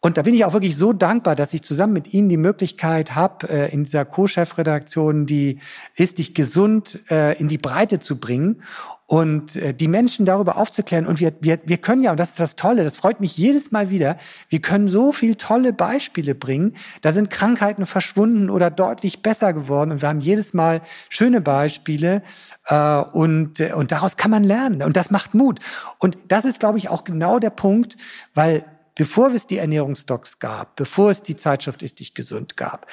[0.06, 3.16] Und da bin ich auch wirklich so dankbar, dass ich zusammen mit Ihnen die Möglichkeit
[3.16, 5.60] habe, äh, in dieser Co-Chefredaktion die
[5.96, 8.64] Ist dich gesund äh, in die Breite zu bringen
[9.06, 11.08] und äh, die Menschen darüber aufzuklären.
[11.08, 13.72] Und wir, wir, wir können ja, und das ist das Tolle, das freut mich jedes
[13.72, 14.18] Mal wieder,
[14.50, 16.76] wir können so viel tolle Beispiele bringen.
[17.00, 19.94] Da sind Krankheiten verschwunden oder deutlich besser geworden.
[19.94, 22.24] Und wir haben jedes Mal schöne Beispiele.
[22.70, 24.84] Und, und daraus kann man lernen.
[24.84, 25.60] Und das macht Mut.
[25.98, 27.98] Und das ist, glaube ich, auch genau der Punkt,
[28.34, 28.66] weil
[28.96, 32.88] bevor es die Ernährungsdocs gab, bevor es die Zeitschrift Ist dich gesund gab,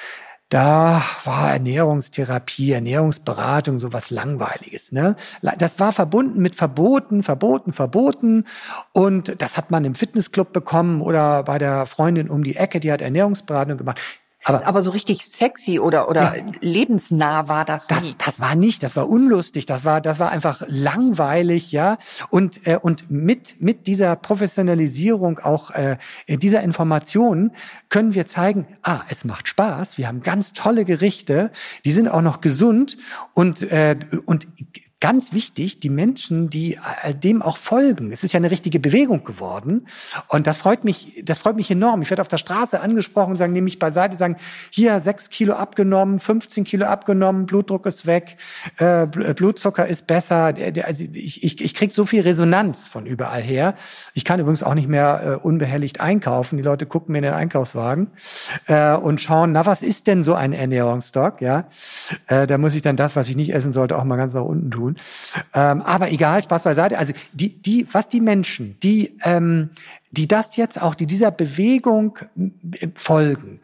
[0.51, 4.91] da war Ernährungstherapie, Ernährungsberatung so was Langweiliges.
[4.91, 5.15] Ne?
[5.57, 8.43] Das war verbunden mit Verboten, Verboten, Verboten.
[8.91, 12.91] Und das hat man im Fitnessclub bekommen oder bei der Freundin um die Ecke, die
[12.91, 14.01] hat Ernährungsberatung gemacht.
[14.43, 18.15] Aber, aber so richtig sexy oder, oder ja, lebensnah war das, das nie.
[18.17, 21.97] Das war nicht, das war unlustig, das war, das war einfach langweilig, ja.
[22.29, 27.51] Und, äh, und mit, mit dieser Professionalisierung auch äh, dieser Informationen
[27.89, 31.51] können wir zeigen, ah, es macht Spaß, wir haben ganz tolle Gerichte,
[31.85, 32.97] die sind auch noch gesund
[33.33, 34.47] und, äh, und
[35.01, 36.77] ganz wichtig, die Menschen, die
[37.23, 38.11] dem auch folgen.
[38.11, 39.87] Es ist ja eine richtige Bewegung geworden.
[40.27, 42.03] Und das freut mich, das freut mich enorm.
[42.03, 44.37] Ich werde auf der Straße angesprochen, sagen, nehme mich beiseite, sagen,
[44.69, 48.37] hier sechs Kilo abgenommen, 15 Kilo abgenommen, Blutdruck ist weg,
[48.77, 50.53] äh, Blutzucker ist besser.
[50.83, 53.73] Also ich, ich, ich kriege so viel Resonanz von überall her.
[54.13, 56.57] Ich kann übrigens auch nicht mehr äh, unbehelligt einkaufen.
[56.57, 58.11] Die Leute gucken mir in den Einkaufswagen
[58.67, 61.41] äh, und schauen, na, was ist denn so ein Ernährungsstock?
[61.41, 61.65] Ja,
[62.27, 64.43] äh, da muss ich dann das, was ich nicht essen sollte, auch mal ganz nach
[64.43, 65.03] unten tun tun.
[65.53, 66.97] Ähm, aber egal, Spaß beiseite.
[66.97, 69.71] Also die, die, was die Menschen, die, ähm,
[70.11, 72.19] die das jetzt auch, die dieser Bewegung
[72.73, 73.61] äh, folgen,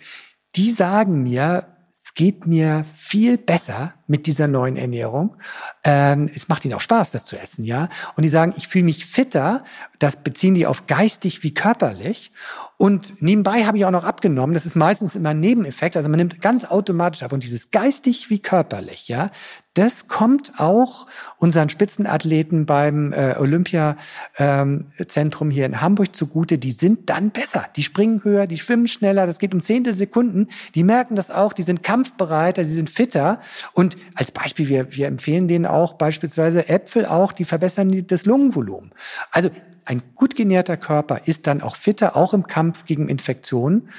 [0.55, 5.35] die sagen mir, es geht mir viel besser mit dieser neuen Ernährung.
[5.83, 7.89] Ähm, es macht ihnen auch Spaß, das zu essen, ja.
[8.15, 9.63] Und die sagen, ich fühle mich fitter.
[9.99, 12.31] Das beziehen die auf geistig wie körperlich.
[12.77, 14.53] Und nebenbei habe ich auch noch abgenommen.
[14.53, 15.97] Das ist meistens immer ein Nebeneffekt.
[15.97, 17.33] Also man nimmt ganz automatisch ab.
[17.33, 19.31] Und dieses geistig wie körperlich, ja,
[19.77, 21.05] das kommt auch
[21.37, 26.57] unseren Spitzenathleten beim äh, Olympiazentrum ähm, hier in Hamburg zugute.
[26.57, 27.65] Die sind dann besser.
[27.75, 29.27] Die springen höher, die schwimmen schneller.
[29.27, 30.49] Das geht um Zehntelsekunden.
[30.73, 31.53] Die merken das auch.
[31.53, 33.39] Die sind kampfbereiter, die sind fitter.
[33.73, 38.93] Und als Beispiel, wir, wir empfehlen denen auch beispielsweise Äpfel auch, die verbessern das Lungenvolumen.
[39.31, 39.51] Also
[39.85, 43.89] ein gut genährter Körper ist dann auch fitter, auch im Kampf gegen Infektionen.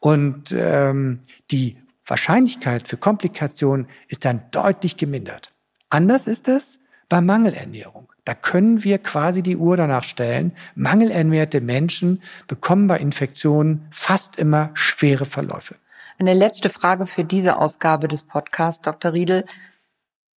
[0.00, 1.20] Und ähm,
[1.50, 1.76] die
[2.08, 5.52] Wahrscheinlichkeit für Komplikationen ist dann deutlich gemindert.
[5.90, 8.12] Anders ist es bei Mangelernährung.
[8.24, 10.52] Da können wir quasi die Uhr danach stellen.
[10.74, 15.76] Mangelernährte Menschen bekommen bei Infektionen fast immer schwere Verläufe.
[16.18, 19.12] Eine letzte Frage für diese Ausgabe des Podcasts, Dr.
[19.12, 19.44] Riedel.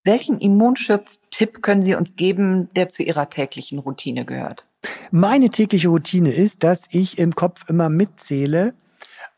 [0.04, 4.66] Welchen Immunschutztipp können Sie uns geben, der zu Ihrer täglichen Routine gehört?
[5.10, 8.74] Meine tägliche Routine ist, dass ich im Kopf immer mitzähle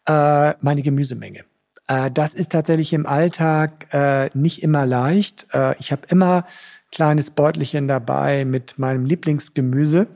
[0.06, 1.44] äh, meine Gemüsemenge.
[1.86, 5.46] Äh, das ist tatsächlich im Alltag äh, nicht immer leicht.
[5.52, 6.46] Äh, ich habe immer
[6.90, 10.08] kleines Beutelchen dabei mit meinem Lieblingsgemüse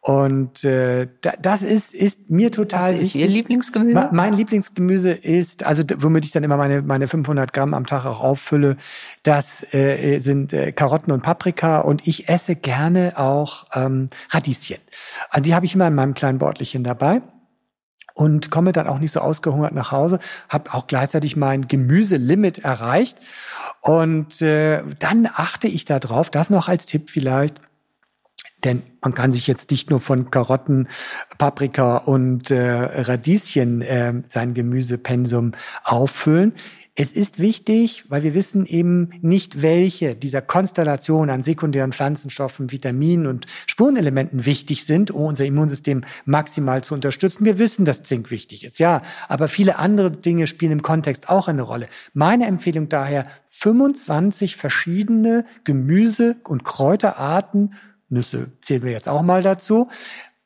[0.00, 1.08] und äh,
[1.42, 3.22] das ist, ist mir total Was ist wichtig.
[3.22, 4.08] Ihr Lieblingsgemüse?
[4.12, 8.20] Mein Lieblingsgemüse ist, also womit ich dann immer meine, meine 500 Gramm am Tag auch
[8.20, 8.76] auffülle,
[9.22, 14.78] das äh, sind äh, Karotten und Paprika und ich esse gerne auch ähm, Radieschen.
[15.30, 17.20] Also die habe ich immer in meinem kleinen Beutelchen dabei
[18.18, 23.18] und komme dann auch nicht so ausgehungert nach Hause, habe auch gleichzeitig mein Gemüselimit erreicht
[23.80, 27.60] und äh, dann achte ich da drauf, das noch als Tipp vielleicht,
[28.64, 30.88] denn man kann sich jetzt nicht nur von Karotten,
[31.38, 35.52] Paprika und äh, Radieschen äh, sein Gemüsepensum
[35.84, 36.54] auffüllen.
[37.00, 43.28] Es ist wichtig, weil wir wissen eben nicht, welche dieser Konstellation an sekundären Pflanzenstoffen, Vitaminen
[43.28, 47.44] und Spurenelementen wichtig sind, um unser Immunsystem maximal zu unterstützen.
[47.44, 51.46] Wir wissen, dass Zink wichtig ist, ja, aber viele andere Dinge spielen im Kontext auch
[51.46, 51.88] eine Rolle.
[52.14, 57.74] Meine Empfehlung daher, 25 verschiedene Gemüse- und Kräuterarten
[58.08, 59.86] Nüsse zählen wir jetzt auch mal dazu,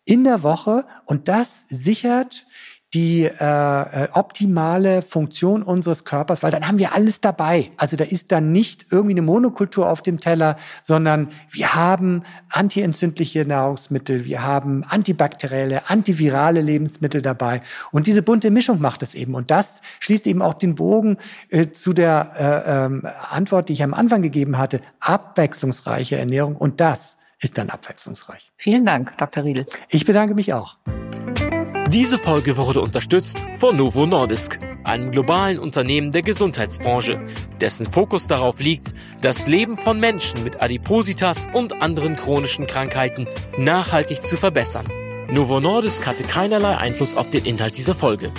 [0.04, 0.84] in der Woche.
[1.06, 2.46] Und das sichert
[2.94, 7.70] die äh, äh, optimale Funktion unseres Körpers, weil dann haben wir alles dabei.
[7.78, 13.46] Also da ist dann nicht irgendwie eine Monokultur auf dem Teller, sondern wir haben antientzündliche
[13.46, 17.62] Nahrungsmittel, wir haben antibakterielle, antivirale Lebensmittel dabei.
[17.92, 19.34] Und diese bunte Mischung macht es eben.
[19.34, 21.16] Und das schließt eben auch den Bogen
[21.48, 22.32] äh, zu der
[22.66, 24.82] äh, ähm, Antwort, die ich am Anfang gegeben hatte.
[25.00, 26.56] Abwechslungsreiche Ernährung.
[26.56, 28.52] Und das ist dann abwechslungsreich.
[28.56, 29.44] Vielen Dank, Dr.
[29.44, 29.66] Riedel.
[29.88, 30.76] Ich bedanke mich auch.
[31.92, 37.22] Diese Folge wurde unterstützt von Novo Nordisk, einem globalen Unternehmen der Gesundheitsbranche,
[37.60, 43.26] dessen Fokus darauf liegt, das Leben von Menschen mit Adipositas und anderen chronischen Krankheiten
[43.58, 44.88] nachhaltig zu verbessern.
[45.30, 48.32] Novo Nordisk hatte keinerlei Einfluss auf den Inhalt dieser Folge.